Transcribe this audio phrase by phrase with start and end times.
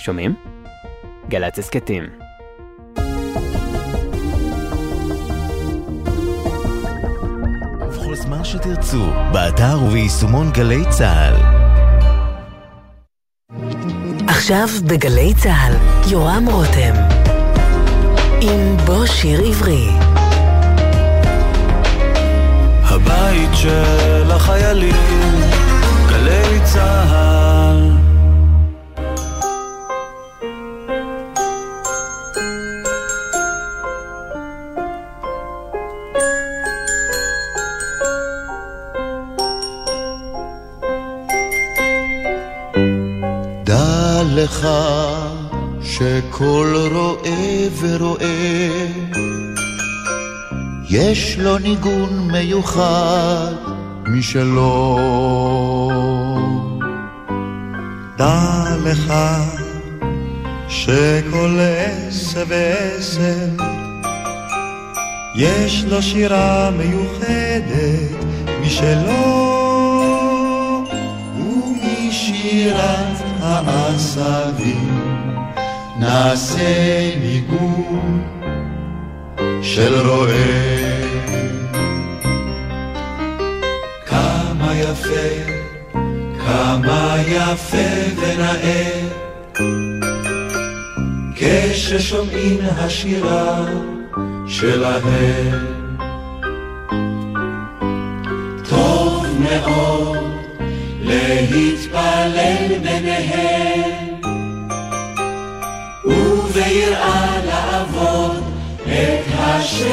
[0.00, 0.34] שומעים?
[1.28, 2.04] גל"צ הסכתים.
[7.80, 11.34] ובכל זמן שתרצו, באתר וביישומון גלי צה"ל.
[14.28, 15.74] עכשיו בגלי צה"ל,
[16.10, 16.94] יורם רותם.
[18.40, 19.88] עם בוא שיר עברי.
[22.84, 24.94] הבית של החיילים,
[26.08, 27.29] גלי צה"ל.
[44.42, 44.68] לך
[45.82, 48.86] שכל רואה ורואה.
[50.90, 53.54] יש לו ניגון מיוחד
[54.06, 54.98] משלו.
[58.16, 59.14] דע לך
[60.68, 63.48] שכל עשר ועשר
[65.36, 68.24] יש לו שירה מיוחדת
[68.60, 69.50] משלו.
[71.36, 73.09] ומשירת
[73.42, 75.00] העשבים
[75.98, 78.22] נעשה ניגון
[79.62, 81.00] של רועה.
[84.06, 85.52] כמה יפה,
[86.44, 87.76] כמה יפה
[88.16, 89.08] ונאה,
[91.34, 93.64] כששומעים השירה
[94.48, 95.66] שלהם.
[98.68, 99.89] טוב מאוד
[101.50, 104.20] להתפלל ביניהם,
[106.04, 108.42] וביראה לעבוד
[108.86, 109.90] את השם,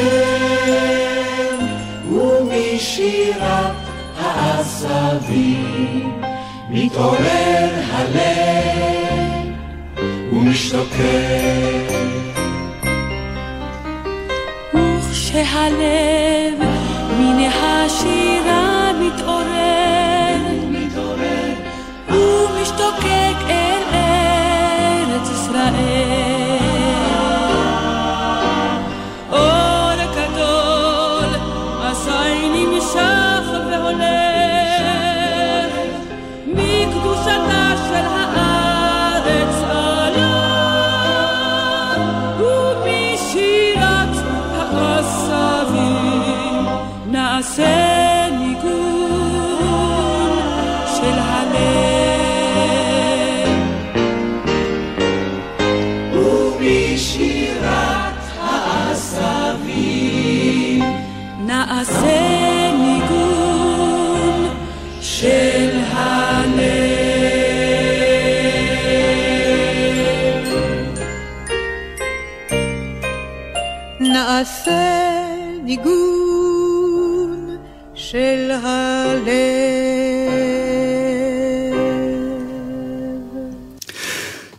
[2.11, 3.71] ומשירת
[4.19, 6.21] העשבים
[6.69, 9.47] מתעורר הלב
[10.31, 11.87] ומשתוקק.
[14.73, 16.59] וכשהלב
[17.19, 19.66] מן השירה מתעורר,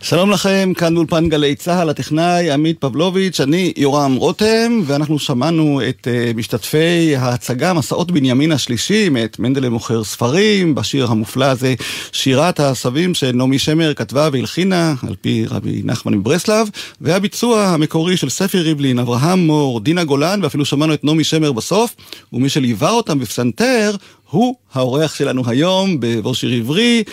[0.09, 6.07] שלום לכם, כאן באולפן גלי צה"ל, הטכנאי עמית פבלוביץ', אני יורם רותם, ואנחנו שמענו את
[6.07, 11.75] uh, משתתפי ההצגה מסעות בנימין השלישי, מאת מנדלה מוכר ספרים, בשיר המופלא הזה,
[12.11, 16.69] שירת העשבים שנעמי שמר כתבה והלחינה, על פי רבי נחמן מברסלב,
[17.01, 21.95] והביצוע המקורי של ספי ריבלין, אברהם מור, דינה גולן, ואפילו שמענו את נעמי שמר בסוף,
[22.33, 23.95] ומי שליווה אותם בפסנתר,
[24.29, 27.03] הוא האורח שלנו היום בבוא שיר עברי.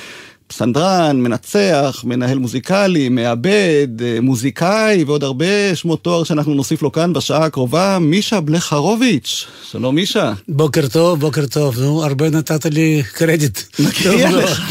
[0.46, 7.12] פסנדרן, מנצח, מנהל מוזיקלי, מעבד, אה, מוזיקאי ועוד הרבה שמות תואר שאנחנו נוסיף לו כאן
[7.12, 9.46] בשעה הקרובה, מישה בלחרוביץ'.
[9.70, 10.32] שלום מישה.
[10.48, 11.80] בוקר טוב, בוקר טוב.
[11.80, 13.58] נו, הרבה נתת לי קרדיט.
[13.78, 14.62] מגיע לך.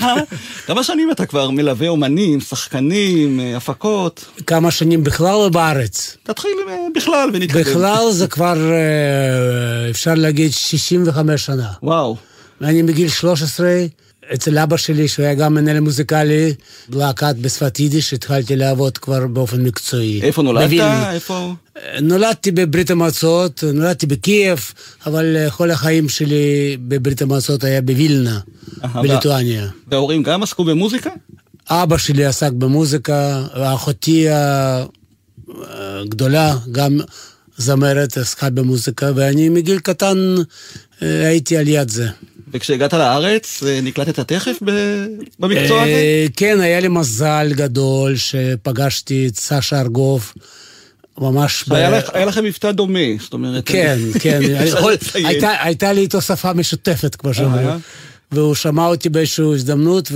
[0.67, 4.25] כמה שנים אתה כבר מלווה אומנים, שחקנים, אה, הפקות?
[4.47, 6.17] כמה שנים בכלל או בארץ?
[6.23, 7.61] תתחיל אה, בכלל ונתקדם.
[7.61, 8.57] בכלל זה כבר,
[9.89, 11.69] אפשר להגיד, 65 שנה.
[11.83, 12.17] וואו.
[12.61, 13.85] אני בגיל 13,
[14.33, 16.53] אצל אבא שלי, שהוא היה גם מנהל מוזיקלי,
[16.89, 20.21] להקת בשפת יידיש, התחלתי לעבוד כבר באופן מקצועי.
[20.21, 20.63] איפה נולדת?
[20.63, 21.13] בווילנה.
[21.13, 21.53] איפה?
[22.01, 24.59] נולדתי בברית המועצות, נולדתי בקייב,
[25.05, 28.39] אבל אה, כל החיים שלי בברית המועצות היה בווילנה,
[28.93, 29.67] בליטואניה.
[29.87, 31.09] וההורים גם עסקו במוזיקה?
[31.69, 34.25] אבא שלי עסק במוזיקה, ואחותי
[35.69, 36.99] הגדולה גם
[37.57, 40.35] זמרת, עסקה במוזיקה, ואני מגיל קטן
[41.01, 42.07] אה, הייתי על יד זה.
[42.55, 45.05] וכשהגעת לארץ, אה, נקלטת תכף ב-
[45.39, 45.91] במקצוע הזה?
[45.91, 50.33] אה, כן, היה לי מזל גדול שפגשתי את סשה ארגוב.
[51.17, 51.65] ממש...
[51.67, 53.63] ב- היה לך- היה לכם מבטא דומה, זאת אומרת...
[53.65, 54.39] כן, כן.
[54.67, 54.93] יכול-.
[55.13, 57.67] הייתה- הייתה לי איתו שפה משותפת, כמו שאומרים.
[58.31, 60.11] והוא שמע אותי באיזושהי הזדמנות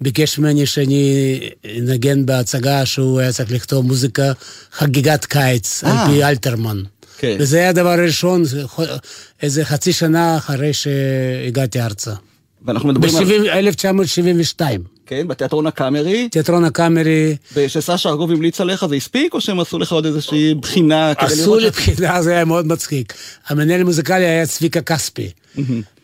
[0.00, 1.40] וביקש ממני שאני
[1.78, 4.32] אנגן בהצגה שהוא היה צריך לכתוב מוזיקה
[4.72, 6.06] חגיגת קיץ, על אה.
[6.10, 6.82] פי אלתרמן.
[7.20, 7.36] כן.
[7.38, 8.42] וזה היה הדבר הראשון,
[9.42, 12.12] איזה חצי שנה אחרי שהגעתי ארצה.
[12.64, 13.70] ואנחנו מדברים על...
[13.70, 14.60] ב-1972.
[15.06, 19.92] כן, בתיאטרון הקאמרי, תיאטרון הקאמרי, ושסשה ארגוב המליץ עליך, זה הספיק, או שהם עשו לך
[19.92, 23.14] עוד איזושהי בחינה עשו לי בחינה, זה היה מאוד מצחיק.
[23.48, 25.30] המנהל המוזיקלי היה צביקה כספי,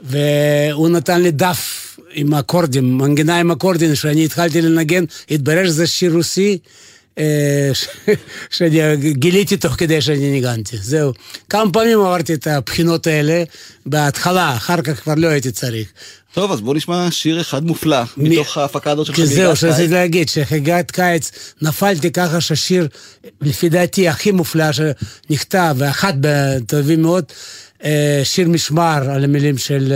[0.00, 6.14] והוא נתן לי דף עם אקורדים, מנגינה עם אקורדים, שאני התחלתי לנגן, התברר שזה שיר
[6.14, 6.58] רוסי.
[7.18, 7.70] אה,
[8.50, 11.12] שאני גיליתי תוך כדי שאני ניגנתי, זהו.
[11.50, 13.42] כמה פעמים עברתי את הבחינות האלה
[13.86, 15.88] בהתחלה, אחר כך כבר לא הייתי צריך.
[16.34, 19.60] טוב, אז בוא נשמע שיר אחד מופלא, מי- מתוך ההפקה הזאת של חגיגת זהו, קיץ.
[19.60, 21.30] שרציתי להגיד, שחגיגת קיץ,
[21.62, 22.88] נפלתי ככה שהשיר,
[23.40, 27.24] לפי דעתי, הכי מופלא שנכתב, ואחת הטובים מאוד,
[27.84, 29.92] אה, שיר משמר על המילים של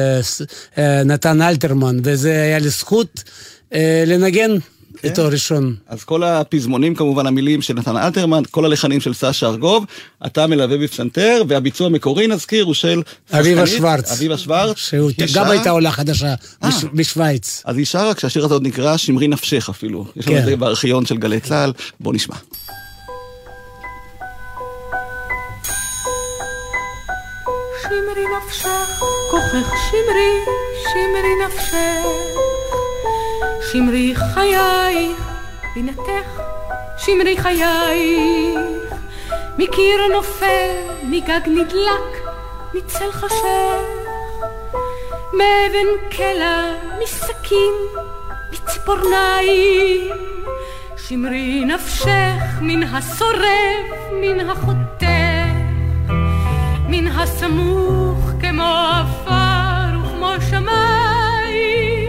[0.78, 3.22] אה, נתן אלתרמן, וזה היה לי זכות
[4.06, 4.50] לנגן
[4.98, 5.08] כן.
[5.08, 5.74] איתו ראשון.
[5.88, 9.84] אז כל הפזמונים כמובן, המילים של נתן אלתרמן, כל הלחנים של סשה ארגוב,
[10.26, 13.02] אתה מלווה בפסנתר, והביצוע המקורי נזכיר הוא של...
[13.32, 14.12] אביבה שוורץ.
[14.12, 14.76] אביבה שוורץ.
[14.76, 16.26] שהוא היא גם הייתה עולה חדשה
[16.64, 16.68] אה.
[16.68, 17.62] בש- בשוויץ.
[17.64, 20.06] אז היא שרה כשהשיר הזה עוד נקרא שמרי נפשך אפילו.
[20.16, 20.42] יש לנו כן.
[20.42, 22.36] את זה בארכיון של גלי צה"ל, בוא נשמע.
[27.82, 29.00] שמרי נפשך,
[29.30, 30.32] כוחך שמרי,
[30.92, 32.49] שמרי נפשך.
[33.72, 35.30] שמרי חייך,
[35.74, 36.40] בינתך,
[36.98, 38.58] שמרי חייך.
[39.58, 40.70] מקיר נופל,
[41.02, 42.30] מגג נדלק,
[42.74, 43.80] מצל חשך.
[45.32, 46.72] מאבן קלע,
[47.02, 47.74] מסכין,
[48.52, 50.10] מציפורניים.
[50.96, 54.90] שמרי נפשך מן השורף, מן החותך.
[56.88, 61.99] מן הסמוך כמו עפר וכמו שמיים,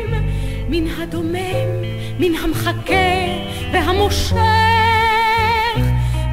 [0.72, 1.82] מן הדומם,
[2.20, 3.12] מן המחכה
[3.74, 4.36] והמושך,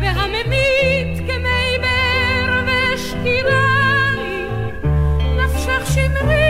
[0.00, 4.50] והממית כמי בר ושקיריים,
[5.36, 6.47] נפשך שמרי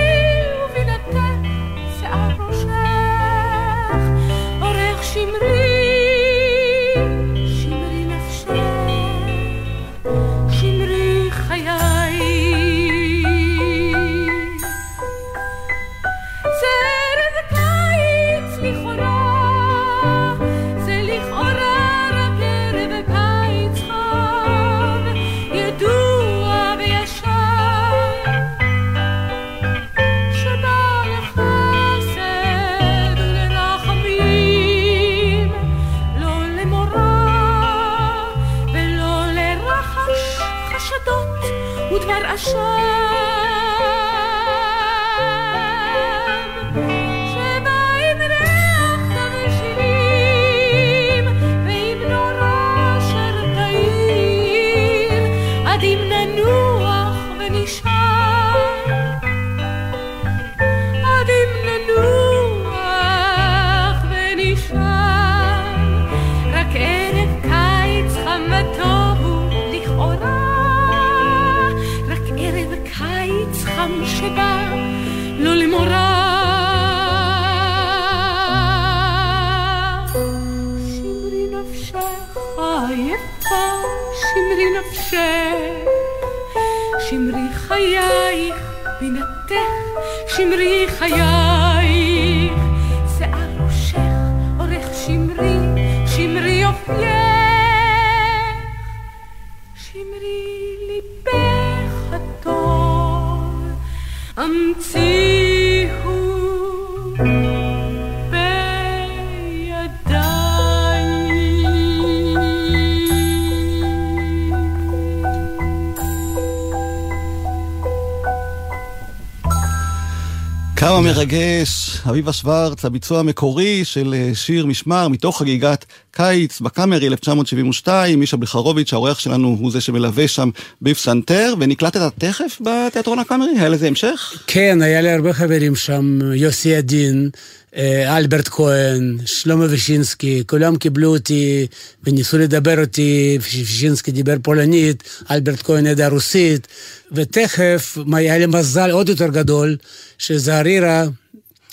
[121.08, 125.84] מרגש, אביבה שוורץ, הביצוע המקורי של אה, שיר משמר מתוך חגיגת
[126.20, 130.51] קיץ בקאמרי 1972, מישה בלחרוביץ', האורח שלנו הוא זה שמלווה שם
[130.82, 133.51] בפסנתר, ונקלטת תכף בתיאטרון הקאמרי?
[133.58, 134.43] היה לזה המשך?
[134.46, 137.31] כן, היה לי הרבה חברים שם, יוסי עדין,
[137.77, 141.67] אה, אלברט כהן, שלמה וישינסקי, כולם קיבלו אותי
[142.05, 146.67] וניסו לדבר אותי, וישינסקי דיבר פולנית, אלברט כהן ידע רוסית,
[147.13, 149.77] ותכף היה לי מזל עוד יותר גדול,
[150.19, 151.05] שזהרירה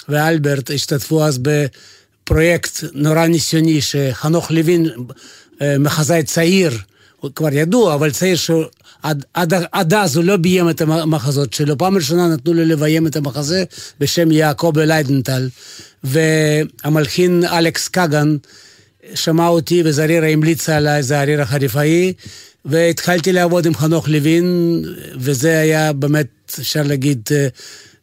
[0.10, 1.38] ואלברט השתתפו אז
[2.25, 4.88] בפרויקט נורא ניסיוני, שחנוך לוין,
[5.62, 6.72] אה, מחזאי צעיר,
[7.20, 11.77] הוא כבר ידוע, אבל צעיר שעד עד, עד אז הוא לא ביים את המחזות שלו.
[11.77, 13.63] פעם ראשונה נתנו לו לביים את המחזה
[14.00, 15.50] בשם יעקבי וליידנטל,
[16.03, 18.38] והמלחין אלכס קאגן
[19.15, 22.13] שמע אותי וזהרירה המליצה עליי, זהרירה חריפאי,
[22.65, 24.82] והתחלתי לעבוד עם חנוך לוין,
[25.15, 26.27] וזה היה באמת,
[26.60, 27.48] אפשר להגיד, אה,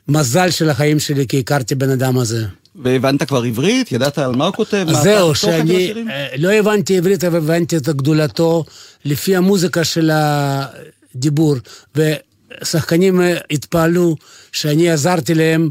[0.09, 2.45] מזל של החיים שלי, כי הכרתי בן אדם הזה.
[2.76, 3.93] והבנת כבר עברית?
[3.93, 4.87] ידעת על מה הוא כותב?
[5.02, 8.64] זהו, שאני אה, לא הבנתי עברית, אבל הבנתי את גדולתו
[9.05, 11.57] לפי המוזיקה של הדיבור.
[11.95, 14.17] ושחקנים אה, התפעלו
[14.52, 15.71] שאני עזרתי להם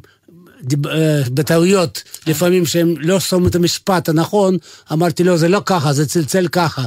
[1.33, 4.57] בטעויות, לפעמים שהם לא שמו את המשפט הנכון,
[4.91, 6.85] אמרתי לו, זה לא ככה, זה צלצל ככה.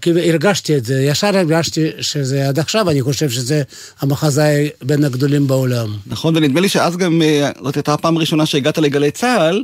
[0.00, 3.62] כי הרגשתי את זה, ישר הרגשתי שזה עד עכשיו, אני חושב שזה
[4.00, 5.96] המחזאי בין הגדולים בעולם.
[6.06, 9.62] נכון, ונדמה לי שאז גם, אה, זאת הייתה הפעם הראשונה שהגעת לגלי צה"ל,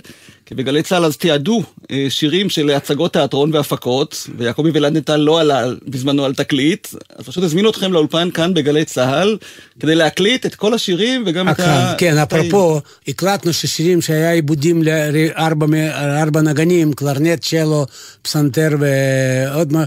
[0.49, 5.67] כי בגלי צה"ל אז תיעדו אה, שירים של הצגות תיאטרון והפקות, ויעקבי ולנדנטל לא עלה
[5.87, 9.39] בזמנו על תקליט, אז פשוט הזמינו אתכם לאולפן כאן בגלי צה"ל,
[9.81, 11.95] כדי להקליט את כל השירים וגם את ה...
[11.99, 17.87] כן, אפרופו, הקלטנו ששירים שהיה עיבודים לארבע נגנים, קלרנט, צ'לו,
[18.23, 19.85] פסנתר ועוד מה.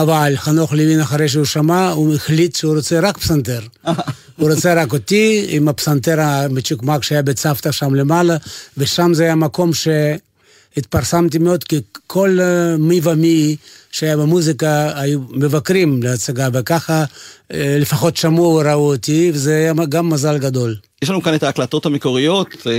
[0.00, 3.60] אבל חנוך לוין, אחרי שהוא שמע, הוא החליט שהוא רוצה רק פסנתר.
[4.38, 8.36] הוא רוצה רק אותי עם הפסנתר המצ'וקמק שהיה בצוותא שם למעלה,
[8.76, 9.70] ושם זה היה מקום
[10.76, 13.56] שהתפרסמתי מאוד, כי כל אה, מי ומי
[13.90, 17.04] שהיה במוזיקה היו מבקרים להצגה, וככה
[17.52, 20.76] אה, לפחות שמעו וראו אותי, וזה היה גם מזל גדול.
[21.02, 22.72] יש לנו כאן את ההקלטות המקוריות אה,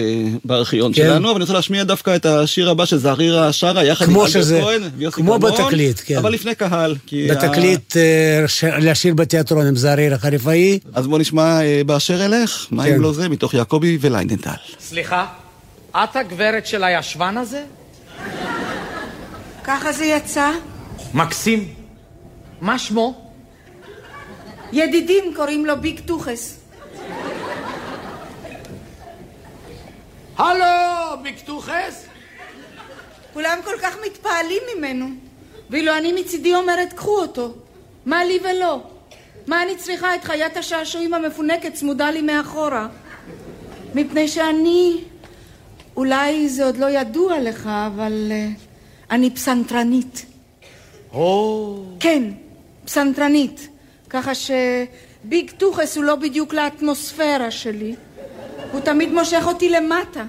[0.46, 1.01] בארכיון כן.
[1.01, 4.62] שלנו, אבל אני רוצה להשמיע דווקא את השיר הבא של זערירה שרה, יחד עם אלבר
[4.62, 6.18] כהן ויוסי כמו קרמון, בתקליט, כן.
[6.18, 6.96] אבל לפני קהל.
[7.30, 8.00] בתקליט, ה...
[8.00, 10.80] אה, לשיר בתיאטרון עם זערירה חריפאי.
[10.94, 12.96] אז בוא נשמע אה, באשר אלך, מה כן.
[12.96, 14.51] אם לא זה, מתוך יעקבי וליינדנטל.
[14.80, 15.25] סליחה,
[15.96, 17.63] את הגברת של הישבן הזה?
[19.64, 20.52] ככה זה יצא.
[21.14, 21.74] מקסים.
[22.62, 23.32] מה שמו?
[24.72, 26.58] ידידים קוראים לו ביג טוחס.
[30.38, 30.66] הלו,
[31.24, 32.06] בקטוחס?
[33.34, 35.06] כולם כל כך מתפעלים ממנו,
[35.70, 37.54] ואילו אני מצידי אומרת, קחו אותו.
[38.06, 38.84] מה לי ולא?
[39.48, 42.88] מה אני צריכה את חיית השעשועים המפונקת צמודה לי מאחורה?
[43.96, 45.04] מפני שאני,
[45.98, 48.62] אולי זה עוד לא ידוע לך, אבל uh,
[49.12, 50.25] אני פסנתרנית.
[51.13, 51.84] או...
[51.84, 52.01] Oh.
[52.01, 52.24] כן,
[52.86, 53.68] פסנתרנית.
[54.10, 57.96] ככה שביג טוחס הוא לא בדיוק לאטמוספירה שלי.
[58.72, 60.25] הוא תמיד מושך אותי למטה,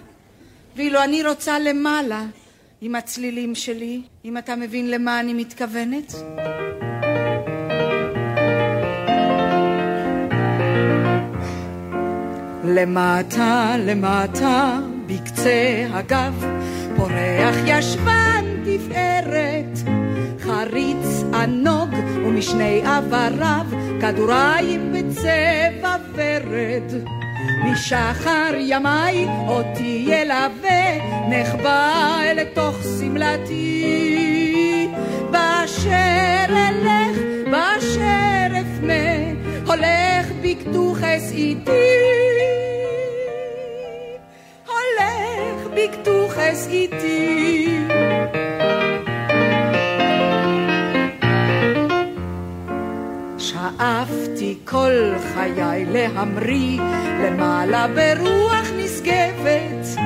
[0.76, 2.25] ואילו אני רוצה למעלה
[2.80, 6.14] עם הצלילים שלי, אם אתה מבין למה אני מתכוונת.
[12.64, 16.44] למטה, למטה, בקצה הגב,
[16.96, 19.78] פורח ישבן תפארת,
[20.40, 21.94] חריץ ענוג
[22.26, 23.66] ומשני עבריו,
[24.00, 26.92] כדוריים בצבע ורד.
[27.64, 30.84] משחר ימיי אותי ילווה,
[31.28, 34.88] נחבא אל תוך שמלתי.
[35.30, 37.18] באשר אלך,
[37.50, 39.08] באשר אפנה,
[39.66, 42.18] הולך בקדוחס איתי.
[46.49, 47.78] בקדוחס איתי.
[53.38, 56.81] שאפתי כל חיי להמריא
[57.25, 59.99] למעלה ברוח נשגבת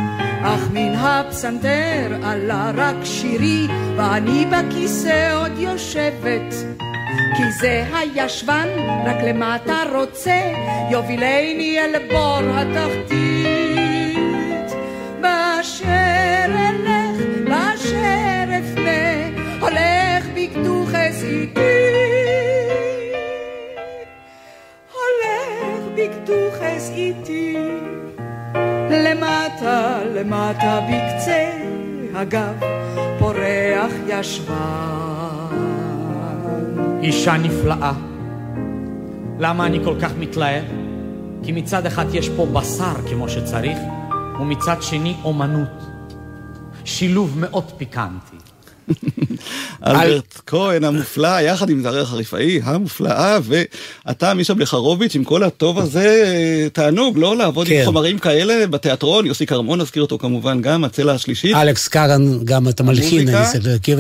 [0.44, 6.54] אך מן הפסנתר עלה רק שירי ואני בכיסא עוד יושבת.
[7.36, 8.68] כי זה הישבן
[9.06, 10.52] רק למטה רוצה?
[10.90, 13.71] יובילני אל בור התחתית
[27.02, 27.56] איתי
[28.90, 31.50] למטה, למטה בקצה
[32.14, 32.60] הגב
[33.18, 34.52] פורח ישבן.
[37.02, 37.92] אישה נפלאה.
[39.38, 40.64] למה אני כל כך מתלהב?
[41.42, 43.78] כי מצד אחד יש פה בשר כמו שצריך,
[44.40, 45.82] ומצד שני אומנות.
[46.84, 48.36] שילוב מאוד פיקנטי.
[49.86, 56.68] אלברט כהן המופלא, יחד עם זרח חריפאי המופלאה, ואתה, מישה בלחרוביץ', עם כל הטוב הזה,
[56.72, 57.82] תענוג, לא לעבוד עם כן.
[57.84, 61.56] חומרים כאלה בתיאטרון, יוסי כרמון, נזכיר אותו כמובן גם, הצלע השלישית.
[61.56, 63.28] אלכס קארן, גם את המלחין,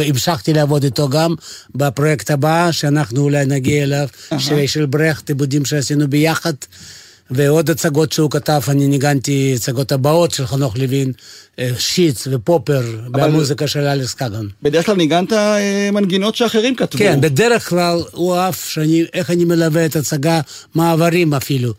[0.08, 1.34] המשכתי לעבוד איתו גם
[1.74, 4.08] בפרויקט הבא, שאנחנו אולי נגיע אליו,
[4.66, 6.54] של ברכט, עיבודים שעשינו ביחד.
[7.34, 11.12] ועוד הצגות שהוא כתב, אני ניגנתי הצגות הבאות של חנוך לוין,
[11.58, 14.46] אה, שיץ ופופר במוזיקה של אלכס קאגן.
[14.62, 16.98] בדרך כלל ניגנת אה, מנגינות שאחרים כתבו.
[16.98, 20.40] כן, בדרך כלל הוא אהב שאני, איך אני מלווה את הצגה,
[20.74, 21.72] מעברים אפילו.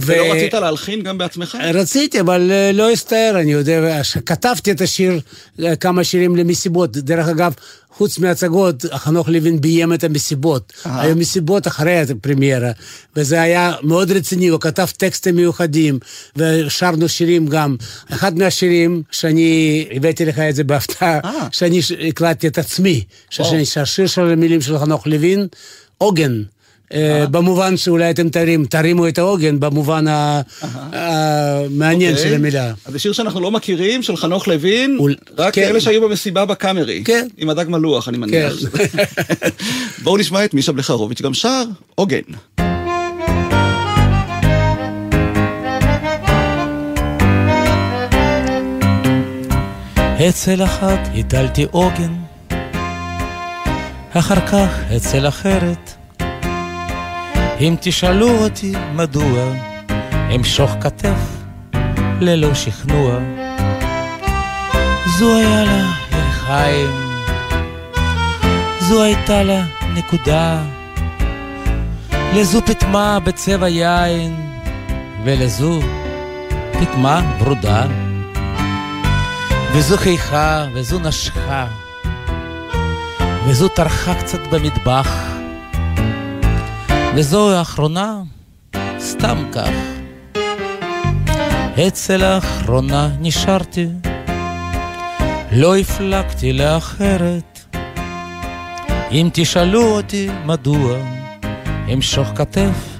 [0.00, 0.30] ולא ו...
[0.30, 1.58] רצית להלחין גם בעצמך?
[1.74, 5.20] רציתי, אבל אה, לא הסתער, אני יודע, כתבתי את השיר,
[5.62, 6.96] אה, כמה שירים למסיבות.
[6.96, 7.52] דרך אגב,
[7.96, 10.72] חוץ מהצגות, חנוך לוין ביים את המסיבות.
[10.84, 12.70] היו מסיבות אחרי הפרמיירה,
[13.16, 15.98] וזה היה מאוד רציני, הוא כתב טקסטים מיוחדים,
[16.36, 17.76] ושרנו שירים גם.
[18.12, 21.20] אחד מהשירים, שאני הבאתי לך את זה בהפתעה,
[21.52, 23.04] שאני הקלטתי את עצמי,
[23.64, 25.46] שהשיר של המילים של חנוך לוין,
[25.98, 26.42] עוגן.
[26.94, 30.04] אה, במובן שאולי אתם תרים, תרימו את העוגן במובן
[30.92, 32.28] המעניין אוקיי.
[32.28, 32.72] של המילה.
[32.84, 34.98] אז זה שיר שאנחנו לא מכירים, של חנוך לוין,
[35.38, 35.62] רק כן.
[35.62, 37.02] אלה שהיו במסיבה בקאמרי.
[37.04, 37.26] כן.
[37.36, 38.52] עם הדג מלוח, אני מניח.
[38.76, 39.04] כן.
[40.04, 41.62] בואו נשמע את מישה בלחרוביץ' גם שר
[41.94, 42.20] עוגן.
[50.28, 52.14] אצל אחת הטלתי עוגן,
[54.12, 56.01] אחר כך אצל אחרת.
[57.62, 59.52] אם תשאלו אותי מדוע,
[60.34, 61.18] אמשוך כתף
[62.20, 63.18] ללא שכנוע.
[65.18, 66.90] זו היה לה ירחיים,
[68.80, 69.64] זו הייתה לה
[69.94, 70.62] נקודה.
[72.34, 74.52] לזו פטמה בצבע יין,
[75.24, 75.80] ולזו
[76.80, 77.86] פטמה ברודה.
[79.72, 81.66] וזו חייכה, וזו נשכה,
[83.46, 85.41] וזו טרחה קצת במטבח.
[87.14, 88.22] וזו האחרונה,
[88.98, 89.70] סתם כך.
[91.86, 93.86] אצל האחרונה נשארתי,
[95.52, 97.76] לא הפלגתי לאחרת.
[99.10, 100.96] אם תשאלו אותי מדוע,
[101.94, 102.98] אמשוך כתף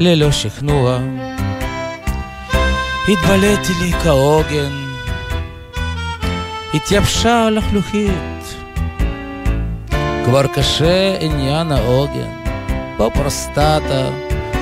[0.00, 0.98] ללא שכנוע.
[3.08, 4.72] התבלאתי לי כעוגן,
[6.74, 8.54] התייבשה הלכלוכית,
[10.24, 12.37] כבר קשה עניין העוגן.
[12.98, 13.78] או פרוסטטה,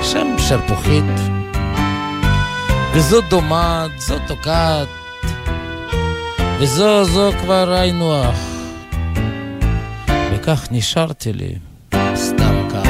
[0.01, 1.03] שם שרפוחית.
[2.93, 4.87] וזו דומעת, זו תוקעת,
[6.59, 8.39] וזו זו כבר היינו הך.
[10.33, 11.55] וכך נשארתי לי,
[12.15, 12.87] סתם כך.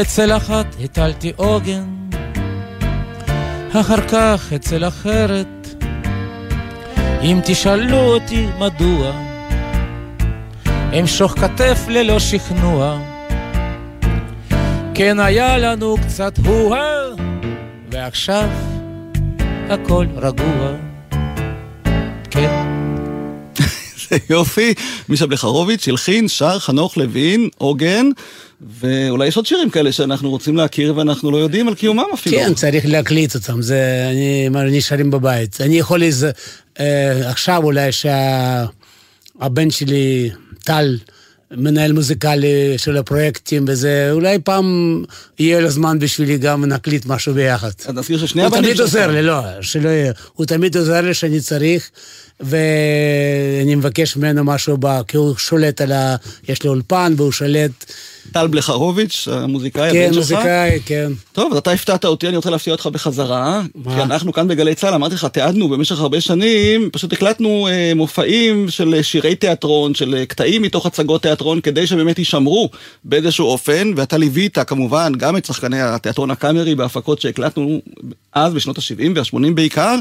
[0.00, 1.84] אצל אחת הטלתי עוגן,
[3.80, 5.46] אחר כך אצל אחרת.
[7.22, 9.12] אם תשאלו אותי מדוע,
[11.00, 13.15] אמשוך כתף ללא שכנוע.
[14.98, 17.08] כן היה לנו קצת הוהה,
[17.90, 18.48] ועכשיו
[19.68, 20.74] הכל רגוע.
[22.30, 22.66] כן.
[24.08, 24.74] זה יופי,
[25.08, 28.06] מישה בלחרוביץ', הלחין, שר, חנוך לוין, עוגן,
[28.60, 32.36] ואולי יש עוד שירים כאלה שאנחנו רוצים להכיר ואנחנו לא יודעים על קיומם אפילו.
[32.36, 35.60] כן, צריך להקליט אותם, זה, אני, נשארים בבית.
[35.60, 36.30] אני יכול איזה,
[36.80, 40.30] אה, עכשיו אולי שהבן שלי,
[40.64, 40.96] טל,
[41.50, 45.02] מנהל מוזיקלי של הפרויקטים וזה, אולי פעם
[45.38, 47.70] יהיה לו זמן בשבילי גם נקליט משהו ביחד.
[47.92, 48.64] נזכיר ששני הבנים שלך.
[48.64, 50.12] הוא תמיד עוזר לי, לא, שלא יהיה.
[50.32, 51.90] הוא תמיד עוזר לי שאני צריך,
[52.40, 54.78] ואני מבקש ממנו משהו,
[55.08, 56.16] כי הוא שולט על ה...
[56.48, 57.92] יש לו אולפן והוא שולט.
[58.32, 61.12] טל בלחרוביץ', המוזיקאי, כן, מוזיקאי, כן.
[61.32, 63.62] טוב, אז אתה הפתעת אותי, אני רוצה להפתיע אותך בחזרה.
[63.74, 63.94] מה?
[63.94, 68.70] כי אנחנו כאן בגלי צה"ל, אמרתי לך, תיעדנו במשך הרבה שנים, פשוט הקלטנו אה, מופעים
[68.70, 72.70] של אה, שירי תיאטרון, של אה, קטעים מתוך הצגות תיאטרון, כדי שבאמת יישמרו
[73.04, 77.80] באיזשהו אופן, ואתה ליווית כמובן גם את שחקני התיאטרון הקאמרי בהפקות שהקלטנו
[78.32, 79.94] אז, בשנות ה-70 וה-80 בעיקר,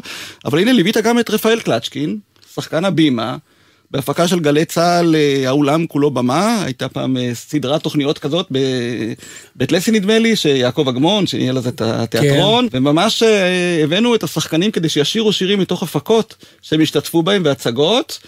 [0.46, 2.18] אבל הנה ליווית גם את רפאל קלצ'קין,
[2.56, 3.38] שחקן הבימה.
[3.92, 9.72] בהפקה של גלי צה"ל, אה, האולם כולו במה, הייתה פעם אה, סדרת תוכניות כזאת בבית
[9.72, 12.78] לסי נדמה לי, שיעקב אגמון, שניהל לזה את התיאטרון, כן.
[12.78, 18.20] וממש אה, הבאנו את השחקנים כדי שישירו שירים מתוך הפקות שהם השתתפו בהם בהצגות.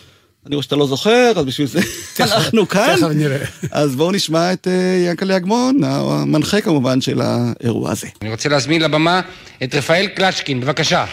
[0.46, 1.80] אני רואה שאתה לא זוכר, אז בשביל זה
[2.20, 2.96] אנחנו כאן.
[2.96, 3.46] תכף נראה.
[3.72, 4.68] אז בואו נשמע את
[5.08, 8.08] ינקלה אגמון, המנחה כמובן של האירוע הזה.
[8.22, 9.22] אני רוצה להזמין לבמה
[9.64, 11.06] את רפאל קלצ'קין, בבקשה.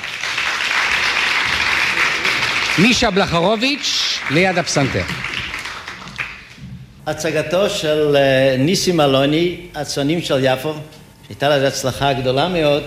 [2.79, 5.03] מישה בלחרוביץ' ליד הפסנתר.
[7.07, 10.75] הצגתו של אה, ניסים אלוני, הצוענים של יפו,
[11.29, 12.83] הייתה לזה הצלחה גדולה מאוד.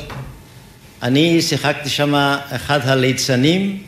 [1.03, 2.13] אני שיחקתי שם
[2.49, 3.83] אחד הליצנים,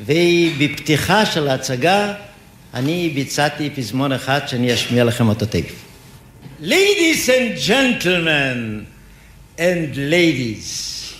[0.00, 2.12] ובפתיחה של ההצגה
[2.74, 5.74] אני ביצעתי פזמון אחד שאני אשמיע לכם אותו תכף.
[6.62, 8.84] Ladies and gentlemen
[9.58, 11.14] and ladies,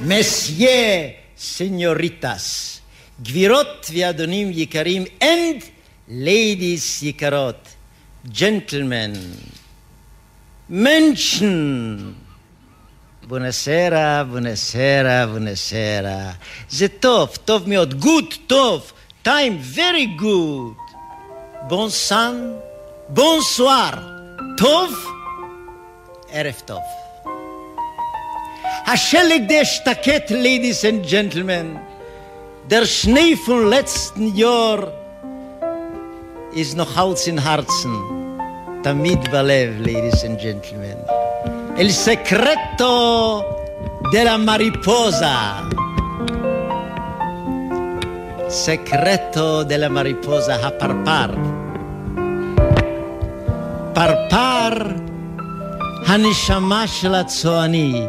[0.00, 2.71] messieurs, señoritas,
[3.22, 5.62] גבירות ואדונים יקרים, and
[6.08, 7.68] ladies יקרות,
[8.34, 9.16] gentlemen,
[10.70, 11.44] mention,
[13.28, 16.32] בונסרה, בונסרה, בונסרה.
[16.70, 17.94] זה טוב, טוב מאוד.
[17.94, 18.92] גוד, טוב.
[19.22, 20.96] טיים, very good.
[21.68, 22.52] בונסן,
[23.08, 23.90] בונסואר.
[24.58, 25.06] טוב,
[26.30, 26.82] ערב טוב.
[28.86, 31.91] השלג דשתקט, ladies and gentlemen.
[32.72, 34.90] Der Schnee von letzten Jahr
[36.54, 37.94] ist noch Hals in Herzen.
[38.82, 40.96] Tamid balev, ladies and gentlemen.
[41.76, 43.44] El secreto
[44.10, 45.68] de la mariposa.
[48.48, 51.34] Secreto de la mariposa הפרפר.
[53.94, 54.90] פרפר
[56.06, 58.06] הנשמה של הצועני.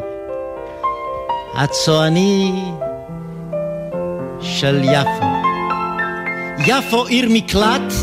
[1.54, 2.72] הצועני
[4.44, 5.26] של יפו.
[6.68, 7.94] יפו עיר מקלט,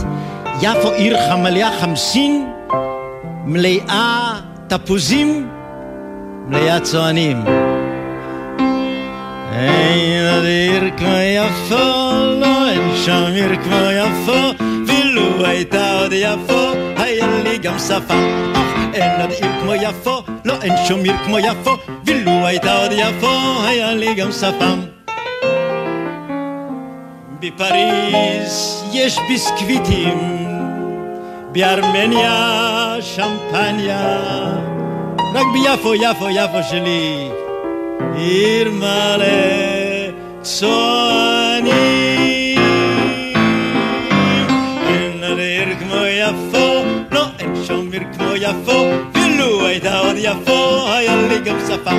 [0.63, 2.47] יפו עיר חמליה חמסין,
[3.45, 5.49] מלאה תפוזים,
[6.47, 7.45] מלאה צוענים.
[9.53, 11.75] אין עוד עיר כמו יפו,
[12.41, 18.15] לא אין שם עיר כמו יפו, ואילו הייתה עוד יפו, היה לי גם שפה.
[18.95, 21.71] אין עוד עיר כמו יפו, לא אין שום עיר כמו יפו,
[22.07, 23.29] ואילו הייתה עוד יפו,
[23.67, 25.00] היה לי גם שפם.
[27.41, 30.19] בפריז יש ביסקוויטים,
[31.53, 34.21] בארמניה שמפניה,
[35.35, 37.29] רק ביפו, יפו, יפו שלי,
[38.17, 39.25] עיר מלא
[40.43, 41.71] צוענים.
[44.89, 50.89] אין עוד עיר כמו יפו, לא אין שום עיר כמו יפו, ולו הייתה עוד יפו,
[50.93, 51.91] היה לי גם שפה.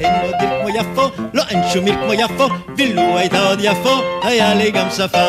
[0.00, 1.27] אין עוד עיר כמו יפו, לא
[1.58, 5.28] אין שום עיר כמו יפו, ולו הייתה עוד יפו, היה לי גם שפה.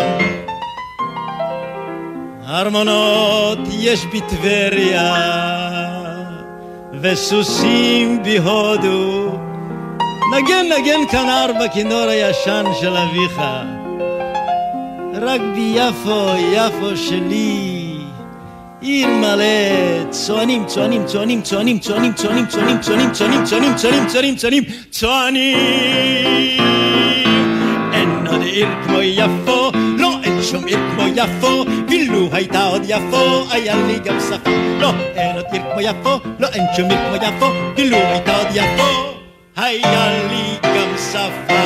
[2.48, 5.16] ארמונות יש בטבריה,
[7.02, 9.32] וסוסים בהודו.
[10.38, 13.42] נגן נגן כנר בכינור הישן של אביך.
[15.22, 17.79] רק ביפו, יפו שלי,
[18.82, 19.44] מלא
[20.10, 25.58] צוענים, צוענים, צוענים, צוענים, צוענים, צוענים, צוענים, צוענים, צוענים, צוענים, צוענים, צוענים, צוענים, צוענים.
[27.94, 33.46] אין עוד עיר כמו יפו, לא אין שום עיר כמו יפו, ואילו הייתה עוד יפו,
[33.52, 34.52] היה לי גם שפה.
[34.80, 38.48] לא, אין עוד עיר כמו יפו, לא אין שום עיר כמו יפו, ואילו הייתה עוד
[38.54, 39.14] יפו,
[39.56, 41.60] היה לי גם שפה.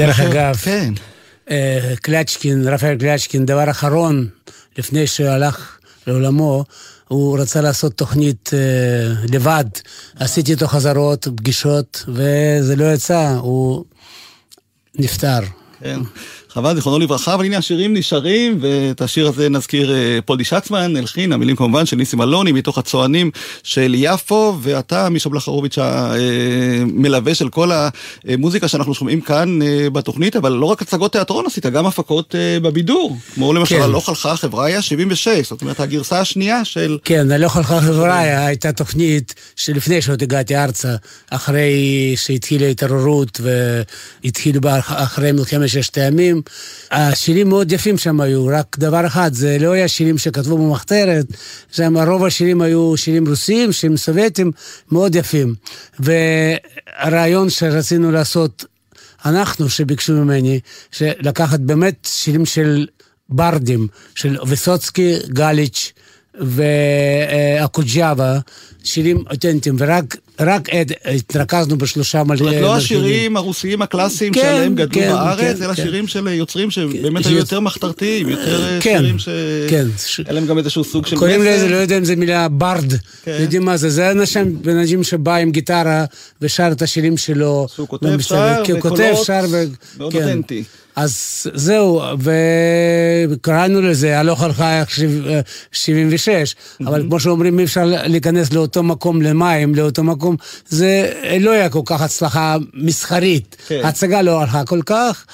[0.00, 0.56] דרך אגב,
[1.50, 4.28] אה, קלצ'קין, רפאל קלצ'קין, דבר אחרון,
[4.78, 6.64] לפני שהוא הלך לעולמו,
[7.08, 9.64] הוא רצה לעשות תוכנית אה, לבד.
[10.16, 13.84] עשיתי איתו חזרות, פגישות, וזה לא יצא, הוא
[14.94, 15.40] נפטר.
[15.84, 16.00] כן.
[16.52, 21.32] חבל, זיכרונו לברכה, אבל הנה השירים נשארים, ואת השיר הזה נזכיר אה, פולי שצמן, הלחין,
[21.32, 23.30] המילים כמובן של ניסים אלוני, מתוך הצוענים
[23.62, 27.70] של יפו, ואתה, מישה בלחרוביץ', המלווה של כל
[28.24, 32.60] המוזיקה שאנחנו שומעים כאן אה, בתוכנית, אבל לא רק הצגות תיאטרון עשית, גם הפקות אה,
[32.60, 33.82] בבידור, כמו למשל, כן.
[33.82, 36.98] הלוך הלכה חבריה 76, זאת אומרת, הגרסה השנייה של...
[37.04, 40.94] כן, הלוך הלכה חבריה הייתה תוכנית שלפני שעוד הגעתי ארצה,
[41.30, 43.40] אחרי שהתחילה התעוררות
[44.24, 46.42] והתחילו בה אחרי מלחמת ששת הימים.
[46.90, 51.26] השירים מאוד יפים שם היו, רק דבר אחד, זה לא היה שירים שכתבו במחתרת,
[51.72, 54.52] שם רוב השירים היו שירים רוסיים, שירים סובייטים,
[54.92, 55.54] מאוד יפים.
[55.98, 58.64] והרעיון שרצינו לעשות,
[59.24, 60.60] אנחנו, שביקשו ממני,
[61.00, 62.86] לקחת באמת שירים של
[63.28, 65.92] ברדים, של ויסוצקי, גליץ'
[66.34, 68.38] ואקוג'אווה,
[68.84, 70.68] שירים אותנטיים, ורק רק
[71.04, 72.52] התרכזנו בשלושה מלחינים.
[72.52, 75.82] זאת אומרת, לא השירים הרוסיים הקלאסיים כן, שעליהם גדלו כן, בארץ, כן, אלא כן.
[75.82, 79.28] שירים של יוצרים שבאמת היו יותר מחתרתיים, יותר כן, שירים ש...
[79.68, 79.86] כן.
[80.24, 81.16] היה להם גם איזשהו סוג של...
[81.16, 83.36] קוראים לזה, לא יודע אם זה מילה ברד, כן.
[83.40, 86.04] יודעים מה זה, זה אנשים, בן אדם שבא עם גיטרה
[86.42, 87.66] ושר את השירים שלו.
[87.74, 89.00] שהוא כותב שר, וקולות,
[89.98, 90.64] מאוד אותנטי.
[91.00, 92.02] אז זהו,
[93.30, 94.82] וקראנו לזה הלוך הלכה
[95.72, 96.54] 76,
[96.86, 100.36] אבל כמו שאומרים, אי אפשר להיכנס לאותו מקום למים, לאותו מקום,
[100.68, 103.56] זה לא היה כל כך הצלחה מסחרית.
[103.68, 103.80] כן.
[103.84, 105.24] ההצגה לא הלכה כל כך,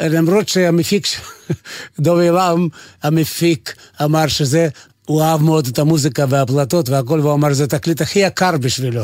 [0.00, 1.06] למרות שהמפיק,
[2.00, 2.68] דובי רם,
[3.02, 4.68] המפיק, אמר שזה
[5.06, 9.02] הוא אהב מאוד את המוזיקה וההקלטות והכל, והוא אמר, זה התקליט הכי יקר בשבילו.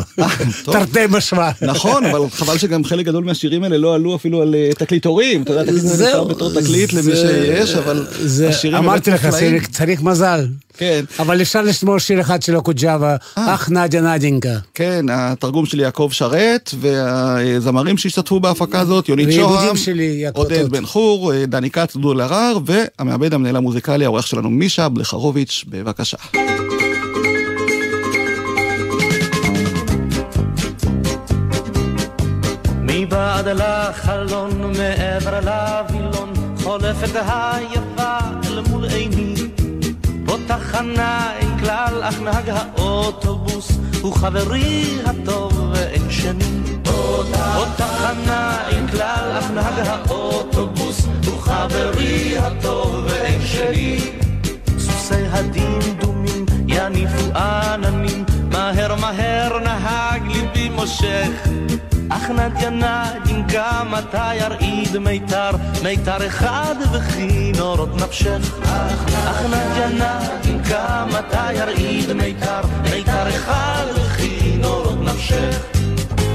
[0.65, 1.51] תרתי משמע.
[1.62, 5.43] נכון, אבל חבל שגם חלק גדול מהשירים האלה לא עלו אפילו על אה, תקליטורים.
[5.43, 8.07] אתה יודע, תקליט זה נשאר בתור תקליט למי שיש, אבל
[8.49, 9.29] השירים אמרתי לך,
[9.71, 10.47] צריך מזל.
[10.77, 11.05] כן.
[11.19, 14.59] אבל אפשר לשמור שיר אחד של אקוג'אווה, אך נדיה נדינקה.
[14.75, 19.77] כן, התרגום של יעקב שרת, והזמרים שהשתתפו בהפקה הזאת, יונית שוהם,
[20.33, 25.91] עודד בן חור, דני כץ, דודו אלהרר, והמעבד המנהל המוזיקלי, העורך שלנו מישה בלחרוביץ', בבקשה.
[32.83, 39.35] מבעד לחלון מעבר לווילון חולפת היפה אל מול עיני
[40.33, 46.44] בתחנה אין כלל, אך נהג האוטובוס הוא חברי הטוב ואין שני.
[46.83, 54.22] בתחנה אין כלל, אך נהג האוטובוס הוא חברי הטוב ואין שני.
[55.33, 61.48] הדמדומים יניפו עננים, מהר מהר נהג ליבי מושך.
[62.09, 65.51] אך נדיה נדינקה מתי ירעיד מיתר,
[65.83, 68.61] מיתר אחד וכי נורות נפשך.
[68.64, 75.59] אך נדיה נדינקה מתי ירעיד מיתר, מיתר אחד וכי נורות נפשך.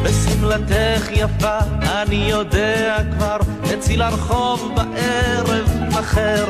[0.03, 3.37] בשמלתך יפה אני יודע כבר,
[3.73, 6.45] אצי לרחוב בערב אחר.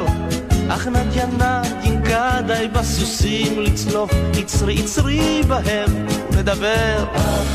[0.70, 7.06] אך נדיה נדינקה די בסוסים לצלוף, יצרי יצרי בהם ולדבר.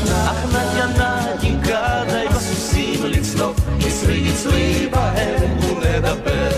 [0.01, 6.49] אך נדיה נדינקה די בסוסים לצלוף, יצרי יצרי בהם ולדבר.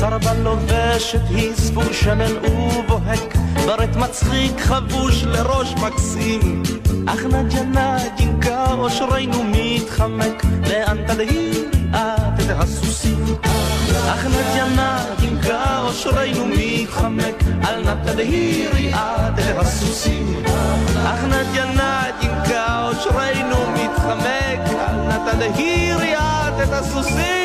[0.00, 3.34] צרבה לובשת היא ספור שמן ובוהק,
[3.66, 6.62] ברט מצחיק חבוש לראש מקסים.
[7.06, 11.50] אך נדיה נדינקה אושרנו מתחמק, לאן תדהי
[11.90, 13.24] את הסוסים.
[14.08, 20.42] אך נדיה נדינקה אושרנו מתחמק, אל נא תדהירי את את הסוסים.
[21.06, 27.43] אך נדיה נדינקה אושרנו מתחמק, אל נא תדהירי את את הסוסים.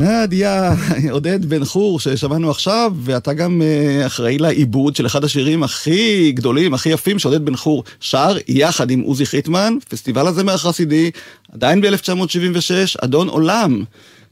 [0.00, 0.74] נדיה,
[1.10, 6.74] עודד בן חור ששמענו עכשיו, ואתה גם uh, אחראי לעיבוד של אחד השירים הכי גדולים,
[6.74, 11.10] הכי יפים שעודד בן חור שר יחד עם עוזי חיטמן, פסטיבל הזמר החסידי,
[11.52, 13.84] עדיין ב-1976, אדון עולם.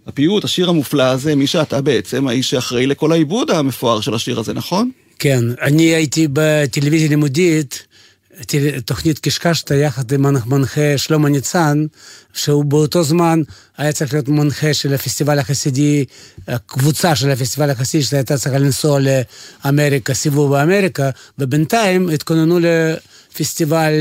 [0.06, 4.52] הפיוט, השיר המופלא הזה, מי שאתה בעצם האיש שאחראי לכל העיבוד המפואר של השיר הזה,
[4.52, 4.90] נכון?
[5.18, 7.85] כן, אני הייתי בטלוויזיה לימודית.
[8.84, 11.86] תוכנית קשקשת יחד עם מנחה שלמה ניצן,
[12.32, 13.42] שהוא באותו זמן
[13.76, 16.04] היה צריך להיות מנחה של הפסטיבל החסידי,
[16.48, 18.98] הקבוצה של הפסטיבל החסידי שהייתה צריכה לנסוע
[19.64, 22.58] לאמריקה, סיבוב באמריקה, ובינתיים התכוננו
[23.40, 23.92] לפסטיבל,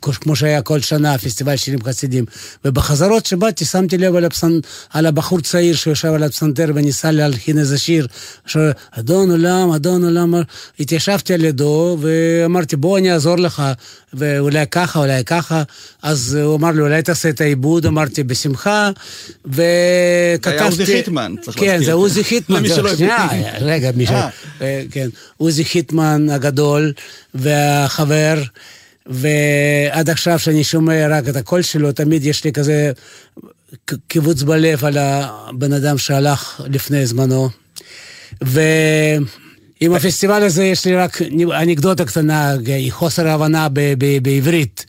[0.00, 2.24] כמו שהיה כל שנה, פסטיבל שירים חסידים.
[2.64, 4.58] ובחזרות שבאתי שמתי לב על, הפסנ...
[4.90, 8.06] על הבחור צעיר שיושב על הפסנתר וניסה להלחין איזה שיר,
[8.46, 10.34] שאדון עולם, אדון עולם,
[10.80, 13.62] התיישבתי על ידו ואמרתי בוא אני אעזור לך,
[14.14, 15.62] ואולי ככה, אולי ככה,
[16.02, 18.90] אז הוא אמר לי אולי תעשה את העיבוד, אמרתי בשמחה,
[19.44, 20.40] וכתבתי...
[20.44, 21.78] זה היה עוזי חיטמן, צריך להזכיר.
[21.78, 22.56] כן, זה עוזי חיטמן.
[22.56, 23.26] למי שלא שנייה,
[23.60, 24.10] רגע, מי ש...
[24.90, 26.92] כן, עוזי חיטמן הגדול
[27.34, 28.42] והחבר.
[29.06, 32.92] ועד עכשיו שאני שומע רק את הקול שלו, תמיד יש לי כזה
[34.08, 37.48] קיבוץ בלב על הבן אדם שהלך לפני זמנו.
[39.80, 41.22] ועם הפסטיבל הזה יש לי רק
[41.62, 42.54] אנקדוטה קטנה,
[42.90, 43.68] חוסר הבנה
[44.22, 44.86] בעברית.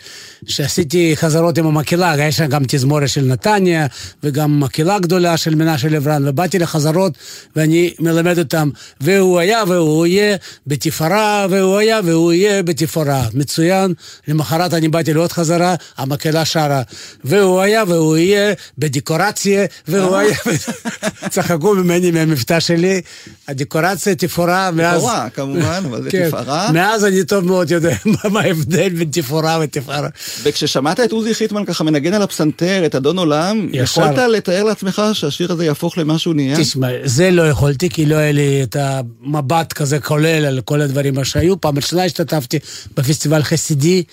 [0.48, 3.88] שעשיתי חזרות עם המקהלה, היה שם גם תזמורת של נתניה,
[4.24, 7.14] וגם מקהלה גדולה של מנשה לברן, ובאתי לחזרות,
[7.56, 8.70] ואני מלמד אותם,
[9.02, 13.28] והוא היה והוא יהיה בתפארה, והוא היה והוא יהיה בתפארה.
[13.34, 13.94] מצוין,
[14.28, 16.82] למחרת אני באתי לעוד חזרה, המקהלה שרה,
[17.24, 20.38] והוא היה והוא יהיה בדקורציה, והוא היה...
[21.30, 23.02] צחקו ממני מהמבטא שלי,
[23.48, 25.02] הדקורציה, תפארה, מאז...
[25.02, 26.72] תפארה, כמובן, אבל זה תפארה.
[26.72, 27.96] מאז אני טוב מאוד יודע
[28.32, 30.10] מה ההבדל בין תפארה ותפארה.
[30.44, 33.70] וכששמעת את עוזי חיטמן ככה מנגן על הפסנתר, את אדון עולם.
[33.74, 36.58] יכולת לתאר לעצמך שהשיר הזה יהפוך למה שהוא נהיה?
[36.58, 41.24] תשמע, זה לא יכולתי, כי לא היה לי את המבט כזה כולל על כל הדברים
[41.24, 41.62] שהיו.
[41.62, 42.60] פעם ראשונה השתתפתי
[42.98, 44.04] בפסטיבל חסידי.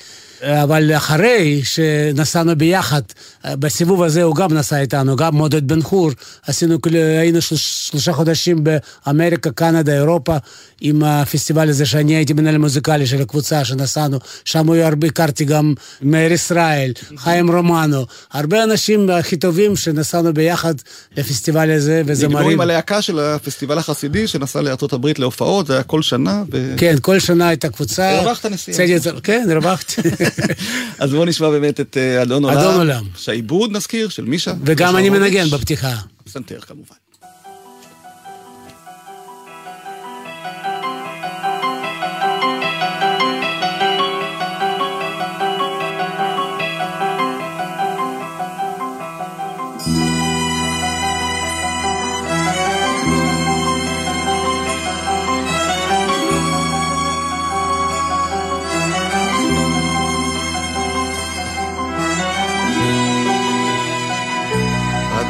[0.43, 3.03] אבל אחרי שנסענו ביחד,
[3.45, 6.11] בסיבוב הזה הוא גם נסע איתנו, גם מודד בן חור,
[6.47, 6.79] עשינו,
[7.19, 10.37] היינו שלושה חודשים באמריקה, קנדה, אירופה,
[10.81, 14.67] עם הפסטיבל הזה שאני הייתי מנהל מוזיקלי של הקבוצה שנסענו, שם
[15.07, 20.75] הכרתי גם מאיר ישראל, חיים רומנו, הרבה אנשים הכי טובים שנסענו ביחד
[21.17, 22.39] לפסטיבל הזה, וזה מרים.
[22.39, 26.43] נגנו עם הלהקה של הפסטיבל החסידי שנסע לארה"ב להופעות, זה היה כל שנה.
[26.53, 26.75] ו...
[26.77, 28.19] כן, כל שנה הייתה קבוצה.
[28.19, 28.99] הרווחת נסיעה.
[29.23, 30.03] כן, הרווחתי.
[30.99, 32.59] אז בואו נשמע באמת את אדון עולם.
[32.59, 33.05] אדון עולם.
[33.17, 34.53] שהעיבוד, נזכיר, של מישה.
[34.65, 35.97] וגם אני מנגן בפתיחה.
[36.25, 36.95] פסנתר כמובן.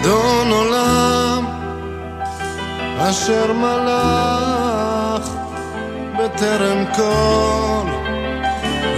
[0.06, 1.44] אדון עולם
[2.98, 5.30] אשר מלך
[6.18, 7.90] בטרם כל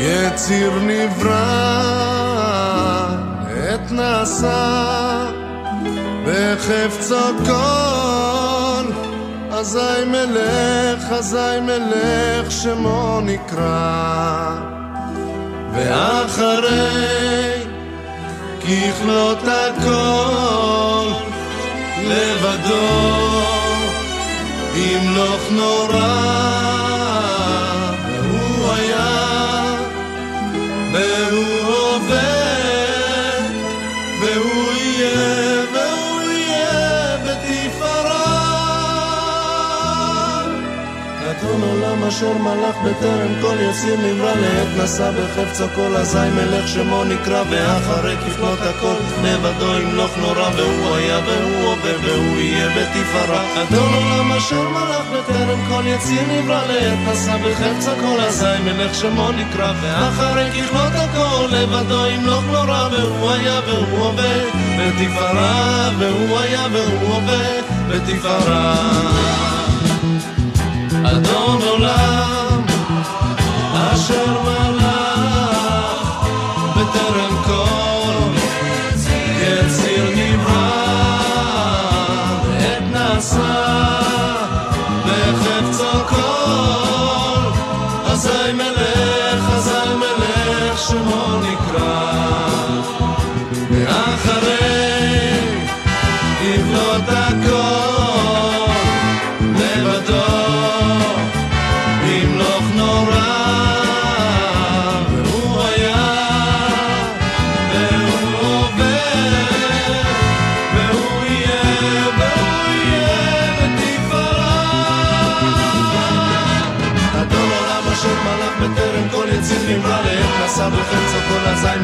[0.00, 1.78] יציר נברא
[3.74, 5.24] את נעשה
[6.26, 8.92] בחפצו כל
[9.50, 14.54] אזי מלך אזי מלך שמו נקרא
[15.72, 17.17] ואחרי
[18.68, 21.12] ככלות הכל
[22.04, 23.28] לבדו.
[24.76, 26.87] ימלוך נורא
[41.58, 47.04] אדון עולם אשר מלך בטרם כל יסיר נברא לעת נשא בחפצו כל אזי מלך שמו
[47.04, 53.62] נקרא ואחרי ככלות הכל לבדו ימלוך נורא והוא היה והוא הווה והוא יהיה בתפארה.
[53.62, 59.32] אדון עולם אשר מלך בטרם כל יציר נברא לעת נשא בחפצו כל אזי מלך שמו
[59.32, 64.34] נקרא ואחרי ככלות הכל לבדו ימלוך נורא והוא היה והוא הווה
[64.78, 67.44] בתפארה והוא היה והוא הווה
[67.88, 69.57] בתפארה
[71.10, 72.66] אדון עולם
[73.92, 74.77] אשר מלך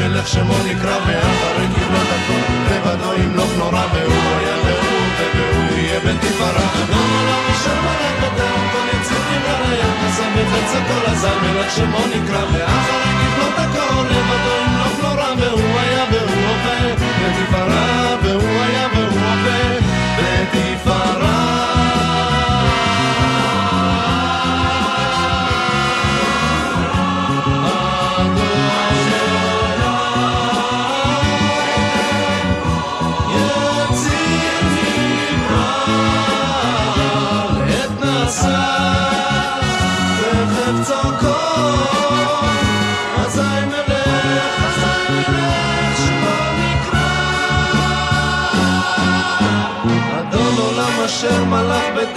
[0.08, 6.66] מלך שמו נקרא ואחרי כבלות הכל לבדו ימלוך נורא והוא היה והוא והוא יהיה בתפארה
[6.82, 11.98] אדון עולם אשר מלך בטרם כל יציר נברא לעת נשא בחפצו כל אזי מלך שמו
[12.06, 16.94] נקרא ואחרי כבלות הכל לבדו ימלוך נורא והוא היה והוא הווה.
[17.20, 19.78] בתפארה והוא היה והוא הווה.
[20.18, 21.23] בתפארה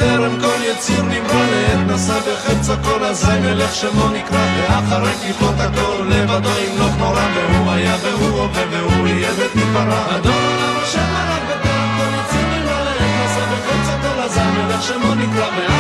[0.08, 6.04] בטרם כל יציר נברא לעת נשא בחפצו כל אזי מלך שמו נקרא ואחרי ככלות הכל
[6.10, 11.90] לבדו ימלוך נורא והוא היה והוא הווה והוא יהיה בתפארה אדון עולם אשר מלך בטרם
[11.98, 15.77] כל יציר נברא לעת נשא בחפצו כל אזי מלך שמו נקרא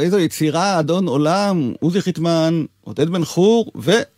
[0.00, 3.72] איזו יצירה, אדון עולם, עוזי חיטמן, עודד בן חור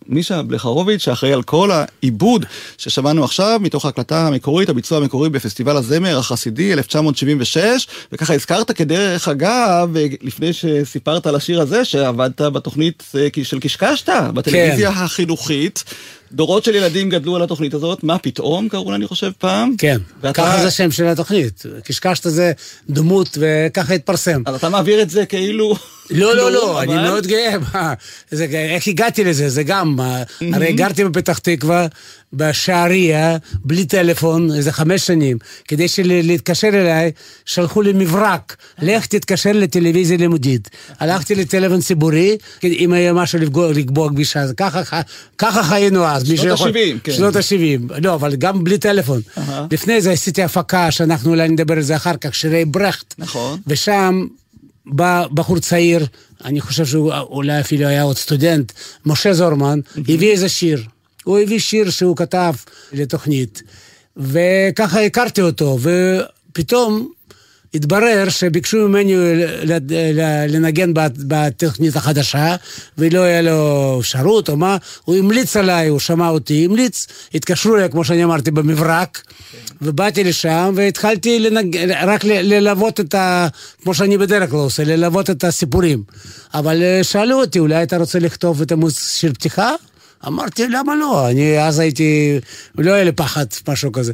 [0.09, 2.47] ומישה בלחרוביץ', שאחראי על כל העיבוד
[2.79, 9.97] ששמענו עכשיו, מתוך ההקלטה המקורית, הביצוע המקורי בפסטיבל הזמר החסידי 1976, וככה הזכרת כדרך אגב,
[10.23, 14.99] לפני שסיפרת על השיר הזה, שעבדת בתוכנית אה, של קשקשת, בטלוויזיה כן.
[14.99, 15.85] החינוכית.
[16.35, 19.75] דורות של ילדים גדלו על התוכנית הזאת, מה פתאום קראו לה, אני חושב, פעם.
[19.79, 20.43] כן, ואתה...
[20.43, 21.63] ככה זה שם של התוכנית.
[21.85, 22.53] קשקשת זה
[22.91, 24.43] דמות, וככה התפרסם.
[24.47, 25.77] אז אתה מעביר את זה כאילו...
[26.11, 27.57] לא, לא, לא, אני מאוד גאה.
[28.31, 29.49] זה, איך הגעתי לזה?
[29.49, 29.97] זה גם,
[30.53, 31.87] הרי גרתי בפתח תקווה,
[32.33, 35.39] בשעריה, בלי טלפון, איזה חמש שנים.
[35.69, 37.11] כדי להתקשר אליי,
[37.45, 40.71] שלחו לי מברק, לך תתקשר לטלוויזיה לימודית.
[41.01, 43.39] הלכתי לטלפון ציבורי, אם היה משהו
[43.75, 44.45] לקבוע כבישה,
[45.39, 46.27] ככה חיינו אז.
[46.37, 47.13] שנות ה-70, כן.
[47.13, 49.21] שנות ה-70, לא, אבל גם בלי טלפון.
[49.71, 53.15] לפני זה עשיתי הפקה, שאנחנו אולי נדבר על זה אחר כך, שירי ברכט.
[53.19, 53.61] נכון.
[53.67, 54.27] ושם...
[54.87, 56.07] בא בחור צעיר,
[56.45, 58.73] אני חושב שהוא אולי אפילו היה עוד סטודנט,
[59.07, 60.83] משה זורמן, הביא איזה שיר.
[61.25, 62.53] הוא הביא שיר שהוא כתב
[62.93, 63.63] לתוכנית,
[64.17, 67.13] וככה הכרתי אותו, ופתאום
[67.75, 69.15] התברר שביקשו ממני
[70.49, 70.93] לנגן
[71.27, 72.57] בתוכנית החדשה,
[72.99, 77.91] ולא היה לו אפשרות או מה, הוא המליץ עליי, הוא שמע אותי, המליץ, התקשרו אליי,
[77.91, 79.23] כמו שאני אמרתי, במברק,
[79.83, 81.77] ובאתי לשם והתחלתי לנג...
[82.03, 83.49] רק ללוות את ה...
[83.83, 86.03] כמו שאני בדרך כלל עושה, ללוות את הסיפורים.
[86.55, 89.75] אבל אה, שאלו אותי, אולי אתה רוצה לכתוב את המוס של פתיחה?
[90.27, 91.29] אמרתי, למה לא?
[91.29, 92.41] אני אז הייתי,
[92.79, 94.13] לא היה לי פחד, משהו כזה.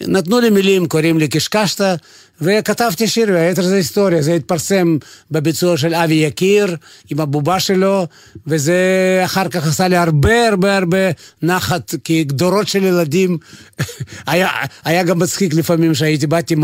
[0.00, 1.94] נתנו לי מילים, קוראים לי קשקשתא,
[2.40, 4.96] וכתבתי שיר, והיתר זה היסטוריה, זה התפרסם
[5.30, 6.76] בביצוע של אבי יקיר,
[7.10, 8.06] עם הבובה שלו,
[8.46, 8.78] וזה
[9.24, 10.98] אחר כך עשה לי הרבה הרבה הרבה
[11.42, 13.38] נחת, כי גדורות של ילדים,
[14.26, 14.48] היה,
[14.84, 16.62] היה גם מצחיק לפעמים שהייתי באתי עם,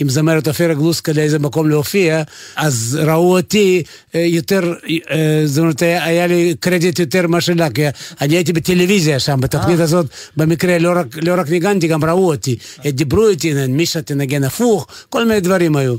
[0.00, 2.22] עם זמרת אופירה גלוסקה לאיזה מקום להופיע,
[2.56, 3.82] אז ראו אותי
[4.14, 4.74] אה, יותר,
[5.10, 7.82] אה, זאת אומרת, היה לי קרדיט יותר מה שלה, כי
[8.20, 9.84] אני הייתי בטלוויזיה שם, בתוכנית אה.
[9.84, 10.06] הזאת,
[10.36, 14.86] במקרה לא רק, לא רק ניגנתי, גם ראו אותי, דיברו איתי, מישה תנגן הפוך.
[15.08, 15.96] כל מיני דברים היו.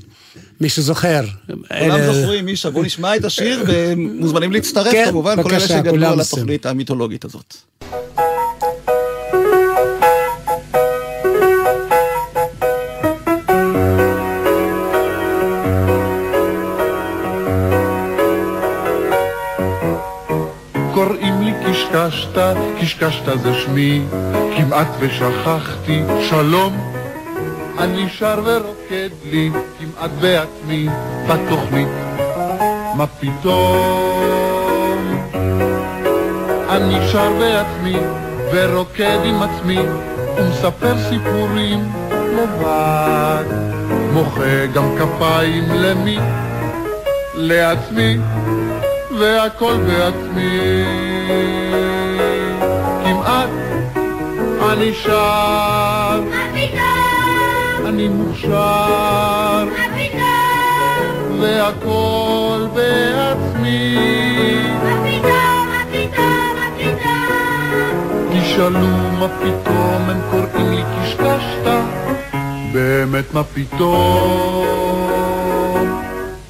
[0.61, 1.21] מי שזוכר.
[1.79, 6.21] כולם זוכרים, מישה, בואו נשמע את השיר ומוזמנים להצטרף כן, כמובן, כל אלה שגדלו על
[6.21, 7.57] התוכנית המיתולוגית הזאת.
[21.85, 22.37] קשקשת,
[22.81, 24.01] קשקשת זה שמי,
[24.57, 26.93] כמעט ושכחתי, שלום.
[27.79, 30.87] אני שר ורוקד לי כמעט בעצמי
[31.27, 31.87] בתוכנית.
[32.95, 34.47] מה פתאום?
[36.69, 37.97] אני שר בעצמי
[38.53, 39.79] ורוקד עם עצמי
[40.37, 43.45] ומספר סיפורים לבד.
[44.13, 46.19] מוחא גם כפיים למי?
[47.35, 48.17] לעצמי
[49.19, 50.83] והכל בעצמי.
[53.03, 53.49] כמעט
[54.71, 56.23] אני שר.
[57.85, 59.67] אני מוכשר,
[61.39, 63.97] והכל בעצמי.
[68.33, 68.79] תשאלו
[69.19, 71.67] מה פתאום הם קוראים לי קשקשת,
[72.73, 74.65] באמת מה פתאום,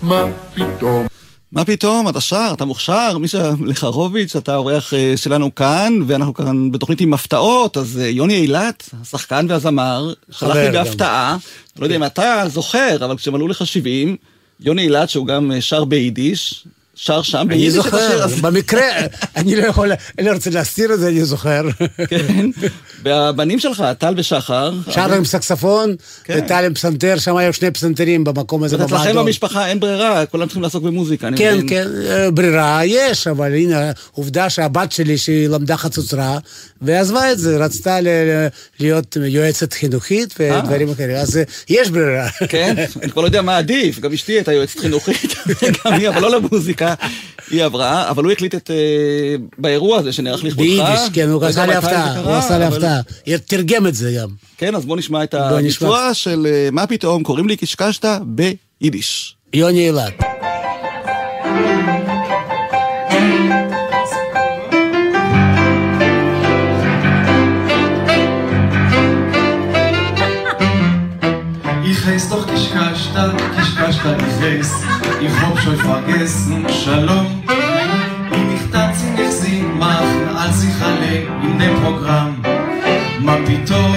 [0.02, 1.15] מה פתאום.
[1.52, 6.72] מה פתאום, אתה שר, אתה מוכשר, מישה לחרוביץ', אתה האורח אה, שלנו כאן, ואנחנו כאן
[6.72, 11.38] בתוכנית עם הפתעות, אז אה, יוני אילת, השחקן והזמר, שלח לי בהפתעה,
[11.80, 14.18] לא יודע אם אתה זוכר, אבל עלו לך 70,
[14.60, 16.66] יוני אילת, שהוא גם אה, שר ביידיש,
[16.96, 18.42] שר שם השיר הזה.
[18.42, 18.86] במקרה,
[19.36, 21.64] אני לא יכול, אני רוצה להסתיר את זה, אני זוכר.
[22.10, 22.50] כן,
[23.04, 24.74] והבנים שלך, טל ושחר.
[24.90, 26.42] שחר עם סקספון, כן.
[26.46, 29.00] וטל עם פסנתר, שם היו שני פסנתרים במקום הזה בוועדות.
[29.00, 31.60] אצלכם במשפחה אין ברירה, כולם צריכים לעסוק במוזיקה, אני כן.
[31.68, 36.38] כן, כן, ברירה יש, אבל הנה, עובדה שהבת שלי, שהיא למדה חצוצרה,
[36.82, 37.98] ועזבה את זה, רצתה
[38.80, 41.40] להיות יועצת חינוכית ודברים כאלה, אז
[41.70, 42.30] יש ברירה.
[42.50, 45.34] כן, אני כבר לא יודע מה עדיף, גם אשתי הייתה יועצת חינוכית,
[45.86, 46.85] גם היא, אבל לא למוזיקה.
[47.52, 48.72] היא עברה, אבל הוא הקליט את...
[48.72, 50.70] אה, באירוע הזה שנערך לכבודך.
[50.70, 53.00] ביידיש, כן, הוא עשה לי הפתעה, הוא עשה לי הפתעה.
[53.46, 54.30] תרגם את זה גם.
[54.58, 58.06] כן, אז בוא נשמע את הביצוע של אה, מה פתאום, קוראים לי קשקשת
[58.82, 59.36] ביידיש.
[59.54, 60.14] יוני אילת.
[72.06, 74.72] Ich heiß doch Kischkasta, Kischkasta, ich heiß
[75.22, 77.42] Ich hab schon vergessen, Shalom
[78.32, 82.42] Ich nicht tanzen, ich sing, machen als ich allein in dem Programm
[83.20, 83.96] מה פתאום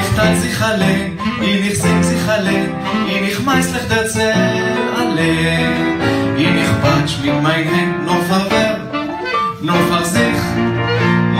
[0.00, 2.70] Ich tanz ich allein, ich nicht sing sich allein
[3.10, 4.34] Ich nicht meißlich erzähl
[5.02, 5.98] allein
[6.42, 8.76] Ich nicht patsch mit mein Händen noch verwehr
[9.68, 10.40] Noch für sich,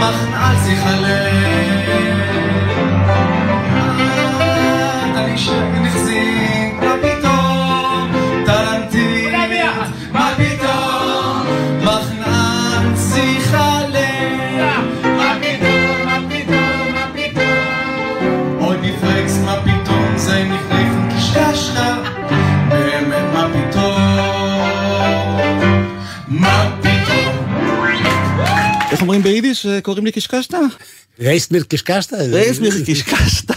[0.02, 2.07] machen als ich allein
[29.18, 29.66] אומרים ביידיש?
[29.82, 30.58] קוראים לי קשקשתא?
[31.20, 32.14] רייסמיר קשקשתא?
[32.14, 33.54] רייסמיר קשקשתא.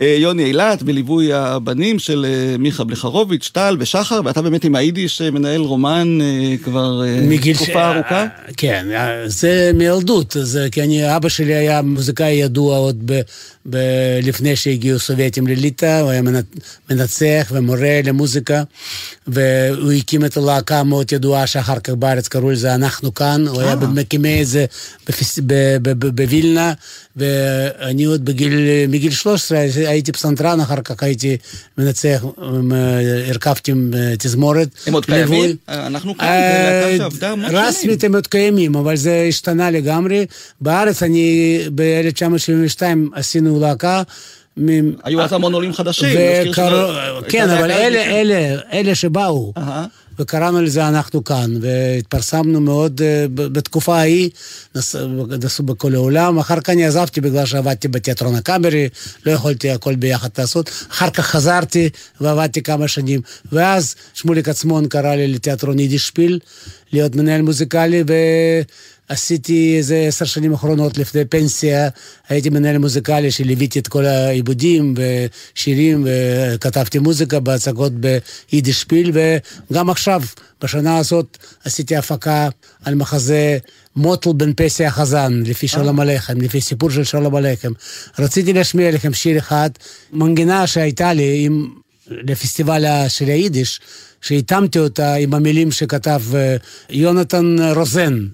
[0.00, 5.22] אה, יוני אילת, בליווי הבנים של אה, מיכה בלחרוביץ', טל ושחר, ואתה באמת עם היידיש
[5.22, 6.18] אה, מנהל רומן
[6.64, 7.02] כבר
[7.54, 7.76] תקופה ש...
[7.76, 8.26] ארוכה?
[8.56, 8.86] כן,
[9.26, 13.12] זה מילדות, זה, כי אני, אבא שלי היה מוזיקאי ידוע עוד
[13.70, 13.78] ב...
[14.22, 16.58] לפני שהגיעו סובייטים לליטא, הוא היה מנ-
[16.90, 18.62] מנצח ומורה למוזיקה,
[19.26, 23.70] והוא הקים את הלהקה המאוד ידועה שאחר כך בארץ קראו לזה אנחנו כאן, הוא היה
[23.70, 23.76] אה.
[23.76, 24.64] מקימי את זה
[25.98, 26.72] בווילנה,
[27.16, 28.52] ואני עוד בגיל,
[28.88, 31.36] מגיל 13 הייתי פסנתרן, אחר כך הייתי
[31.78, 32.24] מנצח,
[33.28, 34.68] הרכבתי עם תזמורת.
[34.86, 35.04] הם עוד.
[35.04, 35.56] קיימים?
[35.68, 37.56] אנחנו כאן, אה, שנים.
[37.56, 40.26] רסמית הם עוד קיימים, אבל זה השתנה לגמרי.
[40.60, 42.82] בארץ אני, ב-1972
[43.14, 44.02] עשינו להקה.
[44.60, 46.68] מ- היו אז המון עולים חדשים, הייתה
[47.28, 48.02] כן, אבל אלה.
[48.04, 49.52] אלה, אלה שבאו,
[50.18, 54.30] וקראנו לזה אנחנו כאן, והתפרסמנו מאוד אה, בתקופה ההיא,
[54.74, 54.96] נס-
[55.44, 58.88] נסעו בכל העולם, אחר כך אני עזבתי בגלל שעבדתי בתיאטרון הקאמרי,
[59.26, 61.88] לא יכולתי הכל ביחד לעשות, אחר כך חזרתי
[62.20, 63.20] ועבדתי כמה שנים,
[63.52, 66.38] ואז שמוליק עצמון קרא לי לתיאטרון יידיש שפיל,
[66.92, 68.12] להיות מנהל מוזיקלי, ו...
[69.08, 71.88] עשיתי איזה עשר שנים אחרונות לפני פנסיה,
[72.28, 79.12] הייתי מנהל מוזיקלי שליוויתי את כל העיבודים ושירים וכתבתי מוזיקה בהצגות ביידיש שפיל
[79.70, 80.22] וגם עכשיו,
[80.62, 82.48] בשנה הזאת, עשיתי הפקה
[82.84, 83.58] על מחזה
[83.96, 87.72] מוטל בן פסי החזן, לפי שלום עליכם, לפי סיפור של שלום עליכם.
[88.18, 89.70] רציתי להשמיע לכם שיר אחד,
[90.12, 91.68] מנגינה שהייתה לי עם,
[92.08, 93.80] לפסטיבל של היידיש,
[94.20, 96.56] שהתאמתי אותה עם המילים שכתב אה,
[96.90, 98.26] יונתן רוזן.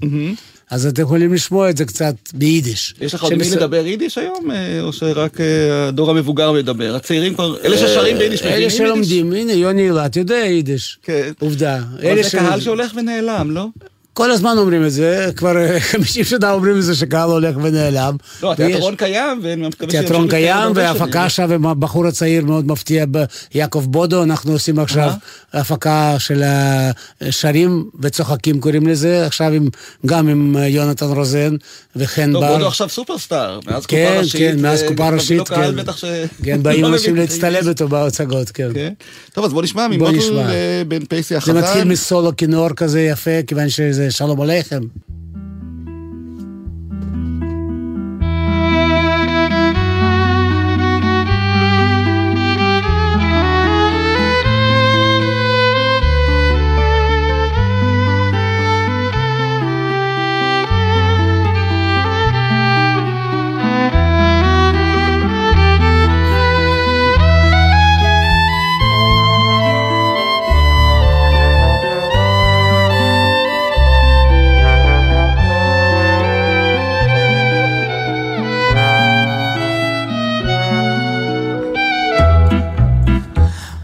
[0.70, 2.94] אז אתם יכולים לשמוע את זה קצת ביידיש.
[3.00, 6.96] יש לך עוד מי לדבר יידיש היום, אה, או שרק אה, הדור המבוגר מדבר?
[6.96, 8.78] הצעירים כבר, אלה ששרים ביידיש מבינים אלה יידיש?
[8.78, 10.98] שלומדים, הנה יוני אילת יודע יידיש.
[11.02, 11.32] כן.
[11.38, 11.76] עובדה.
[11.76, 13.66] אבל אלה זה קהל שהולך ונעלם, לא?
[14.20, 18.16] כל הזמן אומרים את זה, כבר אה, 50 שנה אומרים את זה שקהל הולך ונעלם.
[18.42, 20.72] לא, ויש- התיאטרון קיים, ואני מקווה שימשיך תיאטרון להתקיים קיים.
[20.74, 23.04] והפקה עכשיו עם הבחור הצעיר מאוד מפתיע,
[23.54, 25.10] יעקב בודו, אנחנו עושים עכשיו
[25.52, 26.42] הפקה של
[27.20, 29.68] השרים וצוחקים קוראים לזה, עכשיו עם,
[30.06, 31.56] גם עם אה, יונתן רוזן
[31.96, 32.52] וחן טוב, בר.
[32.52, 34.40] בודו עכשיו סופרסטאר, מאז קופה כן, ראשית.
[34.40, 35.92] כן, מאז ו- קופה ומביא לו ראשית, כן.
[35.96, 36.04] ש...
[36.44, 38.68] כן, באים לא אנשים להצטלם איתו בהצגות, כן.
[38.74, 38.92] כן.
[39.32, 40.38] טוב, אז בוא נשמע ממוטל.
[40.38, 41.56] אה, בן פייסי זה החזן.
[41.58, 44.40] מתחיל מסולו כינור כזה יפה, כיוון שזה שלום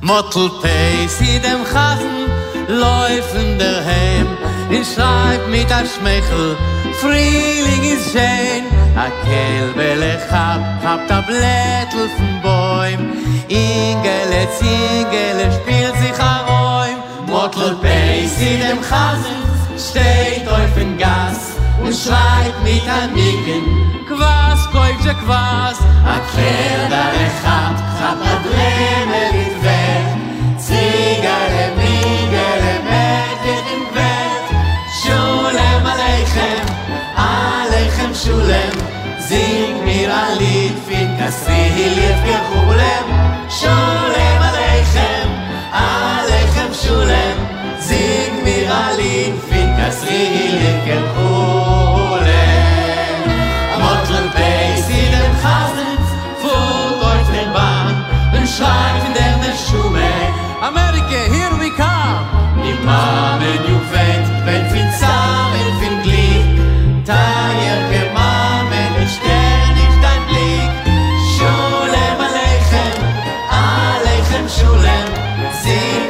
[0.06, 0.16] עליכם.
[0.16, 2.26] Mottelpace in dem Gassen
[2.68, 4.28] laufen der Heim.
[4.70, 6.56] Ich schreib mit der Schmeichel,
[7.00, 8.64] Frühling ist schön.
[8.96, 13.02] A Kälbele hab, hab da Blättel vom Bäum.
[13.48, 16.98] Ingele, Zingele spielt sich a Räum.
[17.26, 19.38] Mottelpace in dem Gassen
[19.76, 21.40] steht auf dem Gas
[21.82, 23.64] und schreit mit an Micken.
[24.08, 25.78] Quas, koivje quas,
[26.14, 29.25] a Kälbele hab, hab a Blämel
[41.26, 42.65] на свій лівку.
[74.46, 75.08] Jerusalem,
[75.52, 76.05] sing.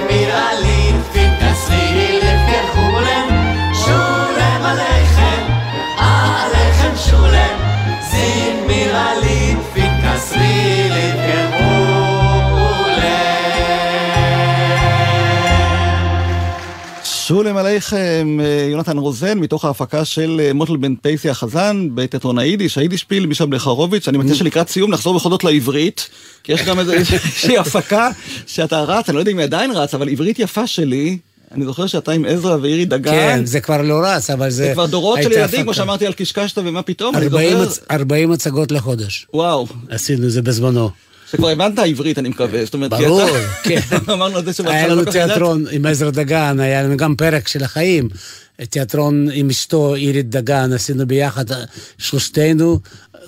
[17.26, 22.78] שולם עליכם, אה, יונתן רוזן, מתוך ההפקה של אה, מוטל בן פייסי החזן בתיאטרון היידיש,
[22.78, 26.08] היידישפיל, מישה בלחרוביץ', אני מציע שלקראת סיום נחזור בכל זאת לעברית,
[26.44, 28.10] כי יש גם איזושהי הפקה
[28.46, 31.18] שאתה רץ, אני לא יודע אם היא עדיין רץ, אבל עברית יפה שלי,
[31.52, 33.10] אני זוכר שאתה עם עזרא ואירי דגן.
[33.12, 34.64] כן, זה כבר לא רץ, אבל זה...
[34.64, 35.74] זה כבר דורות של ילדים, כמו.
[35.74, 39.26] שאמרתי על קשקשת ומה פתאום, אני 40 זוכר, הצ- 40 הצגות לחודש.
[39.34, 39.66] וואו.
[39.90, 40.90] עשינו זה בזמנו.
[41.30, 43.80] שכבר הבנת עברית, אני מקווה, זאת אומרת, ברור, אתה- כן.
[44.12, 45.18] אמרנו את זה שבהתחלה היה לא לנו ידעתי.
[45.18, 48.08] תיאטרון עם עזרא דגן, היה לנו גם פרק של החיים.
[48.70, 51.44] תיאטרון עם אשתו, אירית דגן, עשינו ביחד,
[51.98, 52.80] שלושתנו,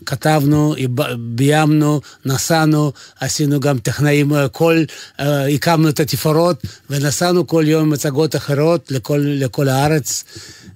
[0.07, 0.75] כתבנו,
[1.19, 4.85] ביימנו, נסענו, עשינו גם טכנאים, כל,
[5.19, 10.25] הקמנו את התפאורות, ונסענו כל יום מצגות אחרות לכל, לכל הארץ.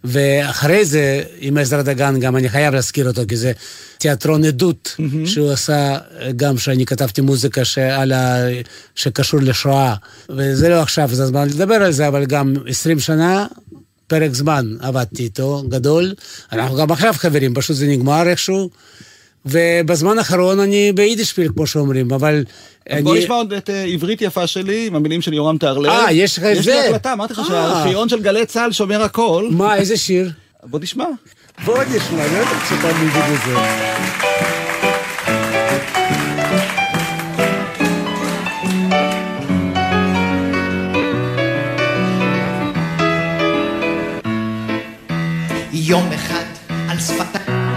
[0.05, 3.53] ואחרי זה, עם עזרא דגן, גם אני חייב להזכיר אותו, כי זה
[3.99, 5.27] תיאטרון עדות, mm-hmm.
[5.27, 5.99] שהוא עשה
[6.37, 8.37] גם שאני כתבתי מוזיקה שעל ה...
[8.95, 9.95] שקשור לשואה.
[10.29, 13.47] וזה לא עכשיו, זה הזמן לדבר על זה, אבל גם 20 שנה,
[14.07, 16.15] פרק זמן עבדתי איתו, גדול.
[16.53, 18.71] אנחנו גם עכשיו חברים, פשוט זה נגמר איכשהו.
[19.47, 22.45] ובזמן האחרון אני ביידישפיל, כמו שאומרים, אבל...
[22.91, 23.03] אני...
[23.03, 25.91] בוא נשמע עוד את uh, עברית יפה שלי, עם המילים של יורם טהרלב.
[25.91, 26.61] אה, יש לך את זה?
[26.61, 27.45] יש לי הקלטה, אמרתי לך אה.
[27.45, 29.49] שהארכיון של גלי צה"ל שומר הכל.
[29.51, 30.31] מה, איזה שיר?
[30.65, 31.05] בוא נשמע.
[31.65, 33.55] בוא נשמע, לא יודעת שאתה מבין את זה.
[45.73, 46.45] יום אחד
[46.89, 47.72] על שפתה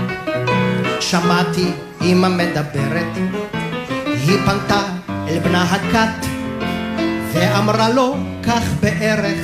[1.01, 1.71] שמעתי
[2.01, 3.17] אמא מדברת,
[4.05, 4.81] היא פנתה
[5.27, 6.27] אל בנה הכת
[7.33, 9.39] ואמרה לו כך בערך.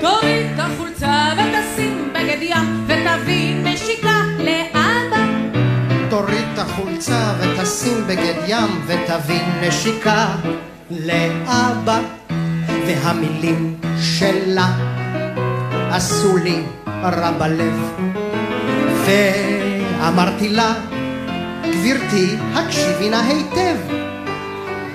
[0.00, 5.26] תוריד את החולצה ותשים בגד ים ותביא נשיקה לאבא.
[6.10, 10.26] תוריד את החולצה ותשים בגד ים ותביא נשיקה
[10.90, 12.00] לאבא
[12.86, 14.68] והמילים שלה
[15.90, 16.62] עשו לי
[17.02, 17.92] רע בלב
[20.00, 20.74] ואמרתי לה
[21.62, 23.76] גברתי הקשיבי נא היטב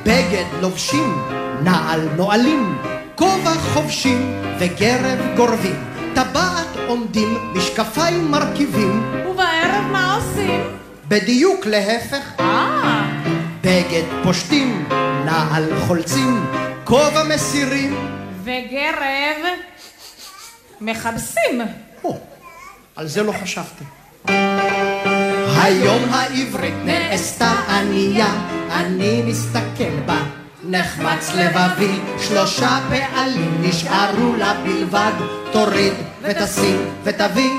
[0.04, 1.22] בגד לובשים
[1.64, 2.78] נעל נועלים
[3.16, 5.76] כובע חובשים וגרב גורבים
[6.14, 10.62] טבעת עומדים משקפיים מרכיבים ובערב מה עושים?
[11.08, 13.10] בדיוק להפך אה
[13.62, 14.86] בגד פושטים
[15.26, 16.46] נעל חולצים
[16.84, 17.96] כובע מסירים
[18.44, 19.52] וגרב
[20.82, 21.62] מכבסים.
[22.04, 22.18] או,
[22.96, 23.84] על זה לא חשבתי.
[25.64, 28.34] היום העברית נעשתה ענייה,
[28.72, 30.18] אני מסתכל בה,
[30.64, 35.12] נחמץ לבבי, שלושה פעלים נשארו לה בלבד,
[35.52, 37.52] תוריד ותשים ותביא.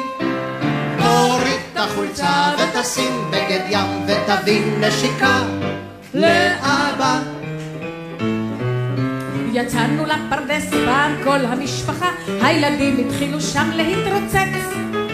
[0.98, 5.42] תוריד את החולצה ותשים בגד ים ותביא נשיקה
[6.14, 7.20] לאבא.
[9.52, 12.10] יצאנו לפרדס פעם כל המשפחה,
[12.42, 15.11] הילדים התחילו שם להתרוצץ.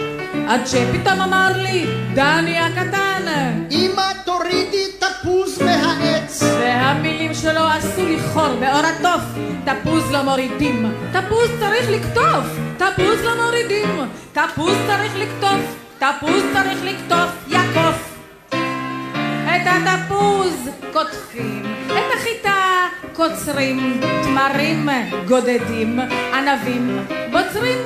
[0.49, 3.25] עד שפתאום אמר לי, דני הקטן,
[3.71, 6.43] אמא תורידי תפוז מהעץ.
[6.43, 9.21] והמילים שלו עשו לי חור באור התוף.
[9.65, 12.45] תפוז לא מורידים, תפוז צריך לקטוף.
[12.77, 13.99] תפוז לא מורידים,
[14.33, 15.75] תפוז צריך לקטוף.
[15.99, 18.15] תפוז צריך לקטוף, יעקוף.
[19.45, 24.89] את התפוז קוטפים, את החיטה קוצרים, תמרים
[25.27, 25.99] גודדים,
[26.33, 26.99] ענבים
[27.31, 27.77] בוצרים,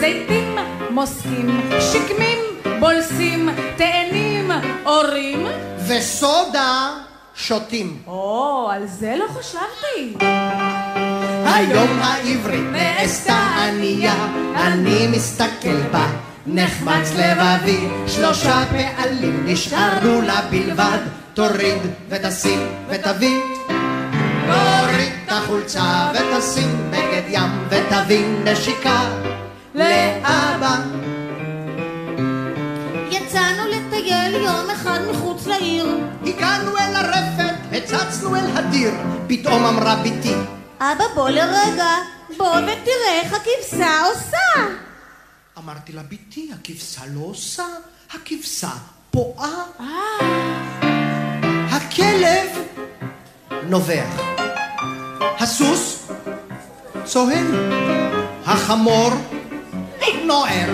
[0.00, 0.58] זיתים
[0.90, 2.38] מוסקים, שקמים
[2.80, 4.50] בולסים, תאנים
[4.86, 5.46] אורים
[5.88, 6.90] וסודה
[7.34, 7.96] שותים.
[8.06, 10.26] או, על זה לא חשבתי.
[11.44, 14.26] היום העברית נעשתה ענייה,
[14.56, 16.06] אני מסתכל בה.
[16.46, 20.98] נחמץ לבבי, שלושה פעלים נשארו לה בלבד,
[21.34, 21.78] תוריד
[22.08, 23.57] ותשים ותביא.
[25.28, 29.00] את החולצה ותשים בגד ים ותביא נשיקה
[29.74, 30.76] לאבא.
[33.10, 35.86] יצאנו לטייל יום אחד מחוץ לעיר.
[36.26, 38.90] הגענו אל הרפת, הצצנו אל הדיר,
[39.26, 40.34] פתאום אמרה בתי.
[40.80, 41.94] אבא בוא לרגע,
[42.36, 44.74] בוא ותראה איך הכבשה עושה.
[45.58, 47.66] אמרתי לה, בתי, הכבשה לא עושה,
[48.14, 48.70] הכבשה
[49.10, 49.64] פועה.
[51.70, 52.48] הכלב
[53.68, 54.47] נובח.
[55.38, 56.08] הסוס
[57.04, 57.46] צוהל.
[58.46, 59.10] החמור
[60.24, 60.70] נוער.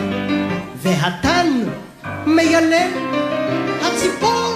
[0.76, 1.46] והתן
[2.26, 2.90] מיילל.
[3.82, 4.54] הציפור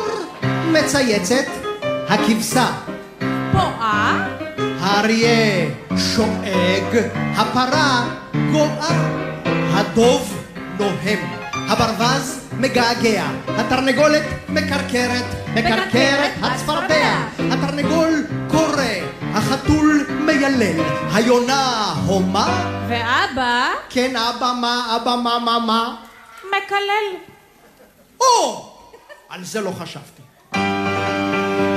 [0.72, 1.46] מצייצת.
[2.08, 2.66] הכבשה
[3.52, 4.28] פועה.
[4.80, 7.08] האריה שואג.
[7.36, 8.04] הפרה
[8.52, 9.18] גואה.
[9.78, 10.44] הדוב
[10.78, 11.18] נוהם,
[11.54, 15.24] הברווז מגעגע, התרנגולת מקרקרת,
[15.54, 17.16] מקרקרת הצפרדע,
[17.50, 18.24] התרנגול
[19.34, 20.80] החתול מיילל,
[21.12, 23.68] היונה הומה, ואבא?
[23.90, 25.94] כן אבא מה, אבא מה, מה, מה?
[26.48, 27.20] מקלל.
[28.20, 28.64] או!
[29.28, 30.22] על זה לא חשבתי.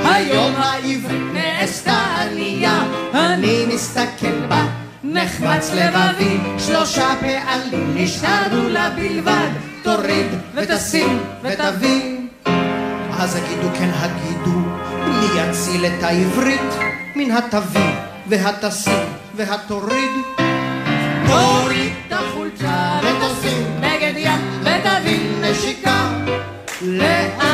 [0.04, 2.82] היום העברית נעשתה ענייה,
[3.14, 4.66] אני מסתכל בה.
[5.04, 9.50] נחמץ לבבי, שלושה פעלים נשארו לה בלבד,
[9.82, 12.18] תוריד ותשים ותביא.
[13.18, 14.58] אז הגידו כן הגידו,
[15.08, 16.74] מי יציל את העברית
[17.16, 17.92] מן התביא
[18.26, 20.10] והתשים והתוריד.
[21.26, 26.08] תוריד את החולצה ותשים בגד ים ותביא נשיקה
[26.82, 27.52] לאבא.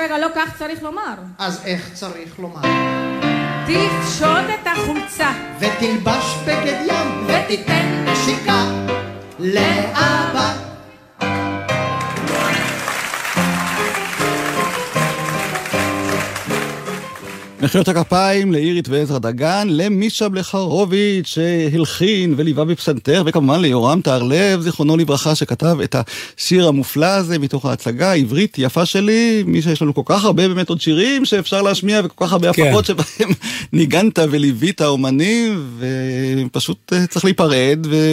[0.00, 1.14] רגע, לא כך צריך לומר.
[1.38, 2.60] אז איך צריך לומר?
[3.66, 5.30] תפשוט את החולצה.
[5.58, 7.26] ותלבש בגד ים.
[7.26, 8.64] ותיתן נשיקה.
[9.38, 10.65] לאבא.
[17.66, 25.34] מחיאות הכפיים לאירית ועזרא דגן, למישה בלחרוביץ' שהלחין וליווה בפסנתר, וכמובן ליורם טהרלב, זיכרונו לברכה,
[25.34, 25.96] שכתב את
[26.38, 30.68] השיר המופלא הזה מתוך ההצגה העברית יפה שלי, מי שיש לנו כל כך הרבה באמת
[30.68, 32.62] עוד שירים שאפשר להשמיע, וכל כך הרבה כן.
[32.62, 33.32] הפקות שבהם
[33.72, 35.70] ניגנת וליווית אומנים,
[36.46, 38.12] ופשוט אה, צריך להיפרד, ו-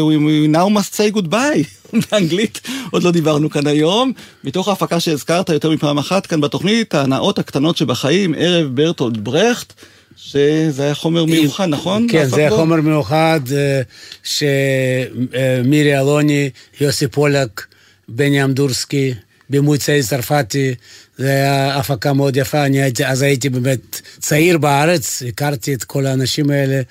[0.53, 1.82] now must say goodbye.
[2.11, 4.11] באנגלית, עוד לא דיברנו כאן היום.
[4.43, 9.73] מתוך ההפקה שהזכרת יותר מפעם אחת כאן בתוכנית, ההנאות הקטנות שבחיים, ערב ברטולד ברכט,
[10.15, 12.07] שזה היה חומר מיוחד, נכון?
[12.11, 12.49] כן, זה היה?
[12.49, 13.81] חומר מיוחד אה,
[14.23, 16.49] שמירי אלוני,
[16.81, 17.65] יוסי פולק,
[18.07, 19.13] בני אמדורסקי,
[19.49, 20.75] בימוי צעיר צרפתי,
[21.17, 26.05] זה היה הפקה מאוד יפה, אני הייתי, אז הייתי באמת צעיר בארץ, הכרתי את כל
[26.05, 26.81] האנשים האלה,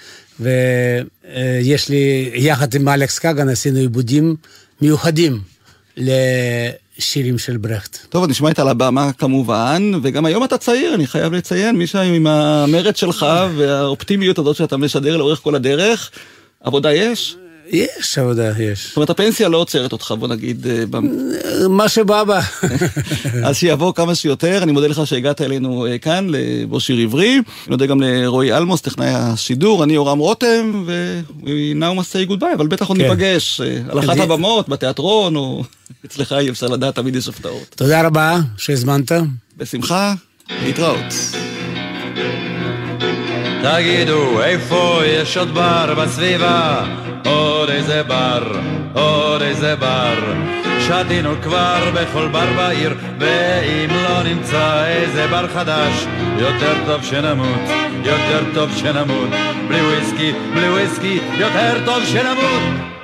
[0.40, 4.36] ויש לי, יחד עם אלכס קגן עשינו עיבודים
[4.82, 5.40] מיוחדים
[5.96, 7.98] לשירים של ברכט.
[8.08, 12.26] טוב, נשמע את על הבמה כמובן, וגם היום אתה צעיר, אני חייב לציין, מישה עם
[12.26, 13.26] המרץ שלך
[13.56, 16.10] והאופטימיות הזאת שאתה משדר לאורך כל הדרך,
[16.60, 17.36] עבודה יש?
[17.70, 18.86] יש עבודה, יש.
[18.88, 20.66] זאת אומרת, הפנסיה לא עוצרת אותך, בוא נגיד.
[20.66, 20.84] אה,
[21.68, 22.40] מה שבא בה.
[23.46, 27.30] אז שיבוא כמה שיותר, אני מודה לך שהגעת אלינו אה, כאן, לבוא שיר עברי.
[27.34, 31.46] אני מודה גם לרועי אלמוס, טכנאי השידור, אני יורם רותם, ו-we
[31.80, 33.04] now must say goodbye, אבל בטח עוד כן.
[33.08, 35.64] ניפגש אה, על אחת זה- הבמות, בתיאטרון, או
[36.06, 37.66] אצלך אי אפשר לדעת, תמיד יש הפתעות.
[37.76, 39.12] תודה רבה שהזמנת.
[39.58, 40.14] בשמחה,
[40.64, 41.14] להתראות.
[43.62, 46.84] תגידו, איפה יש עוד בר בסביבה?
[47.24, 48.52] עוד איזה בר,
[48.92, 50.14] עוד איזה בר.
[50.80, 56.06] שתינו כבר בכל בר בעיר, ואם לא נמצא איזה בר חדש,
[56.38, 57.60] יותר טוב שנמות,
[58.04, 59.28] יותר טוב שנמות.
[59.68, 63.01] בלי וויסקי, בלי וויסקי, יותר טוב שנמות.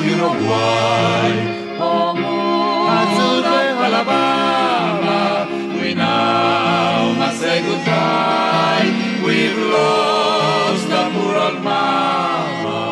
[0.00, 1.24] you know why.
[1.78, 5.46] Oh, moon of Alabama,
[5.80, 8.88] we now must say goodbye.
[9.24, 12.82] We've lost our poor old mama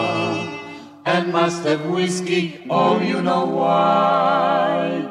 [1.06, 5.10] and must have whiskey, oh, you know why.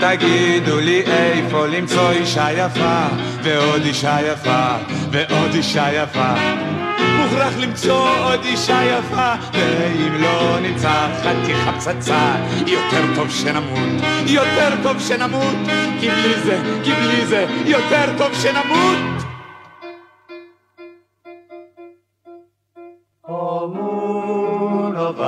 [0.00, 3.06] תגידו לי איפה למצוא אישה יפה,
[3.42, 4.76] ועוד אישה יפה,
[5.10, 6.34] ועוד אישה יפה.
[7.17, 12.35] מוכרח למצוא עוד אישה יפה, ואם לא נמצא חתיכה פצצה,
[12.67, 15.55] יותר טוב שנמות, יותר טוב שנמות,
[15.99, 19.17] כי בלי זה, כי בלי זה, יותר טוב שנמות.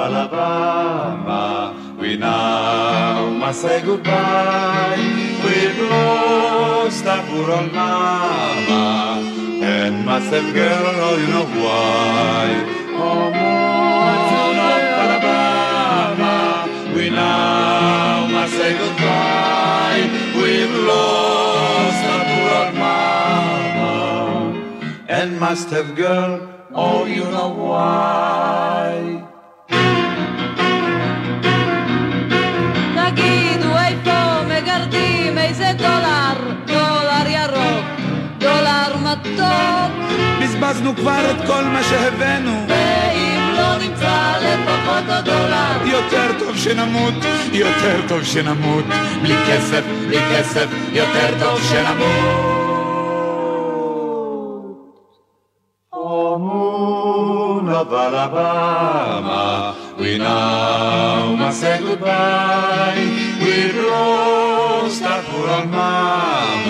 [0.09, 4.97] Alabama, we now must say goodbye.
[5.43, 9.28] We've lost our poor old mama,
[9.89, 12.45] and must have girl, oh, you know why.
[13.03, 16.35] Oh, moon of Alabama,
[16.95, 20.03] we now must say goodbye.
[20.41, 23.93] We've lost our poor old mama,
[25.07, 29.18] and must have girl, oh, you know why.
[39.39, 40.19] מתוק.
[40.41, 47.13] בזבזנו כבר את כל מה שהבאנו, ואם לא נמצא לפחות עוד דולר, יותר טוב שנמות,
[47.53, 48.85] יותר טוב שנמות,
[49.21, 52.59] בלי כסף, בלי כסף, יותר טוב שנמות.
[56.11, 63.05] Oh, moon of Alabama, we now must say goodbye.
[63.43, 66.68] We've lost our poor old mama,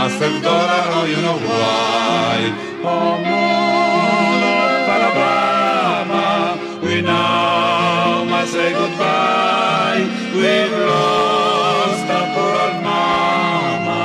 [0.00, 2.36] Master Dora, oh you know why.
[2.80, 10.00] Hormone of Alabama, we now must say goodbye.
[10.32, 14.02] We've lost our poor old mama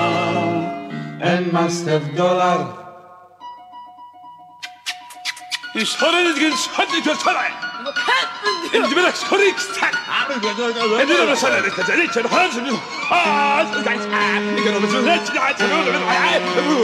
[1.21, 2.59] and Master Dollar.
[5.75, 8.34] Ich höre nicht, ich höre nicht, ich höre nicht.
[8.75, 9.91] 엔지베라 혈액스탄
[10.31, 16.75] 엔지베라 혈액스탄 엔지베라 혈액스탄 아 스탄 이게 너무 좋네 진짜 저거 너무 아아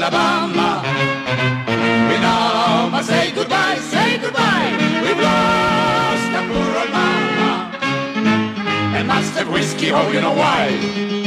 [0.00, 0.82] Alabama.
[2.08, 4.70] We now must say goodbye, say goodbye.
[5.02, 6.94] We've lost a poor old.
[8.96, 11.19] And must have whiskey, oh, you know why.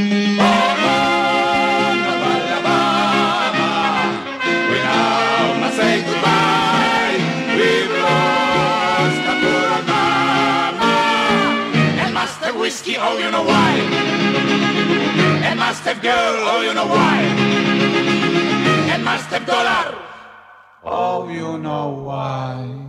[12.63, 13.71] whiskey, oh you know why.
[15.47, 17.19] And must-have girl, oh you know why.
[18.93, 19.87] And must-have dollar,
[20.85, 22.83] oh you know why.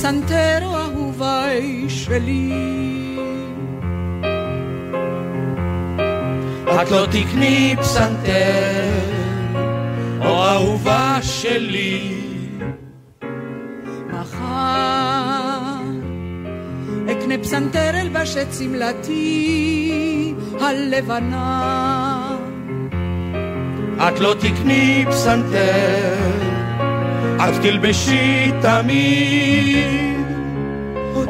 [0.00, 0.79] psantero
[2.10, 3.16] שלי
[6.82, 8.90] את לא תקני פסנתר,
[10.20, 12.14] או אהובה שלי.
[17.12, 22.36] אקנה פסנתר אלבש את שמלתי הלבנה.
[24.08, 26.16] את לא תקני פסנתר,
[27.36, 29.99] את תלבשי תמיד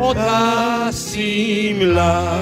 [0.01, 2.41] אותה שמלה.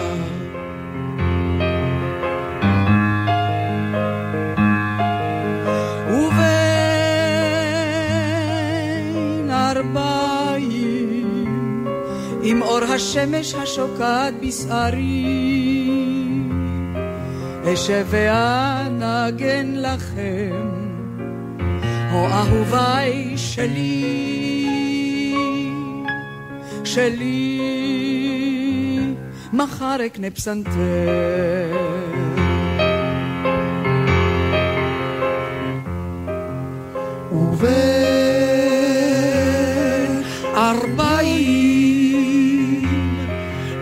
[12.42, 15.88] עם אור השמש השוקעת בשערי
[17.72, 20.68] אשב ואנגן לכם
[22.10, 24.27] הו אהוביי שלי
[26.98, 27.60] שלי.
[29.52, 30.70] מחר אקנה פסנתר.
[37.32, 37.78] ובין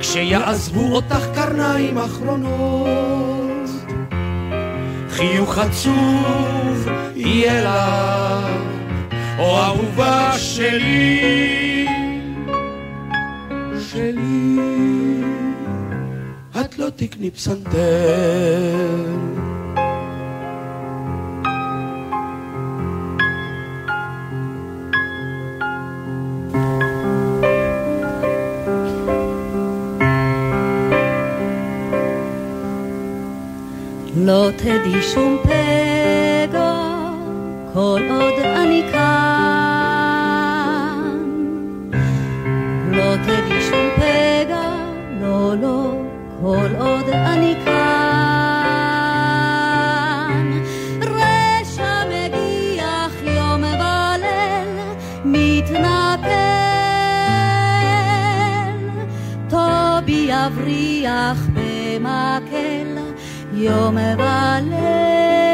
[0.00, 3.70] כשיעזבו אותך קרניים אחרונות
[5.10, 8.46] חיוך עצוב יהיה לך
[9.38, 11.55] או אהובה שלי
[16.96, 17.76] את לא תקני פסנתר
[34.16, 36.76] לא תדעי שום פגע
[37.76, 39.16] כל עוד אני כאן.
[42.90, 44.76] לא תדעי שום פגע,
[45.20, 46.05] לא, לא,
[46.42, 47.76] כל עוד אני כאן.
[51.02, 54.80] רשע מגיח יום וליל,
[55.24, 56.26] מתנפל.
[59.48, 62.98] טובי יבריח במקל.
[63.52, 65.45] יום וליל.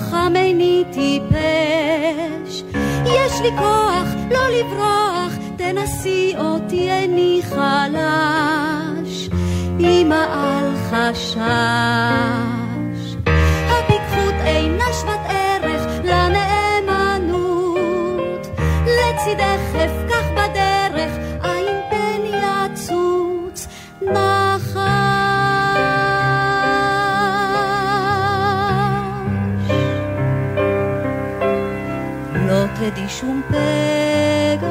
[0.00, 2.62] חכם איני טיפש.
[3.04, 9.28] יש לי כוח לא לברוח, תנסי אותי איני חלש.
[9.80, 12.59] אמא אל חשש.
[33.20, 34.68] שום פגע.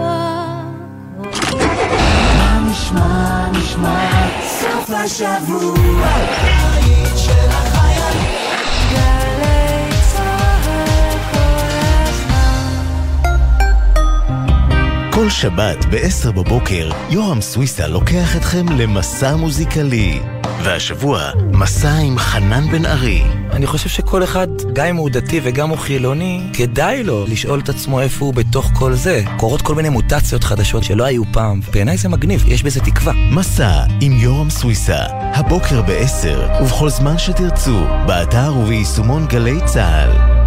[2.38, 8.18] מה נשמע, נשמע, סוף השבוע, הבית של החייל.
[15.12, 20.20] כל שבת ב-10 בבוקר, יורם סוויסה לוקח אתכם למסע מוזיקלי.
[20.64, 23.24] והשבוע, מסע עם חנן בן ארי.
[23.54, 27.70] אני חושב שכל אחד, גם אם הוא דתי וגם הוא חילוני, כדאי לו לשאול את
[27.70, 29.24] עצמו איפה הוא בתוך כל זה.
[29.38, 33.14] קורות כל מיני מוטציות חדשות שלא היו פעם, בעיניי זה מגניב, יש בזה תקווה.
[33.14, 40.40] מסע עם יורם סוויסה, הבוקר ב-10 ובכל זמן שתרצו, באתר וביישומון גלי צה"ל.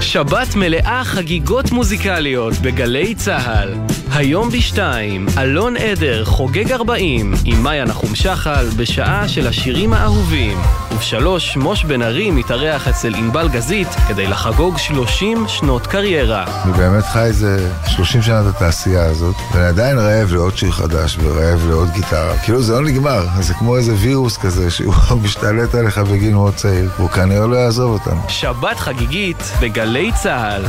[0.00, 4.01] שבת מלאה חגיגות מוזיקליות בגלי צה"ל.
[4.14, 10.58] היום בשתיים, אלון עדר חוגג 40 עם מאיה נחום שחל בשעה של השירים האהובים.
[10.92, 16.44] ובשלוש, מוש בן ארי מתארח אצל ענבל גזית כדי לחגוג 30 שנות קריירה.
[16.64, 21.18] אני באמת חי איזה 30 שנה את התעשייה הזאת, ואני עדיין רעב לעוד שיר חדש
[21.22, 22.38] ורעב לעוד גיטרה.
[22.38, 24.94] כאילו זה לא נגמר, זה כמו איזה וירוס כזה שהוא
[25.24, 28.20] משתלט עליך בגיל מאוד צעיר, והוא כנראה לא יעזוב אותנו.
[28.28, 30.62] שבת חגיגית בגלי צה"ל.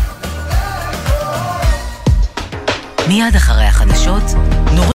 [3.14, 4.24] מיד אחרי החדשות,
[4.72, 4.89] נורית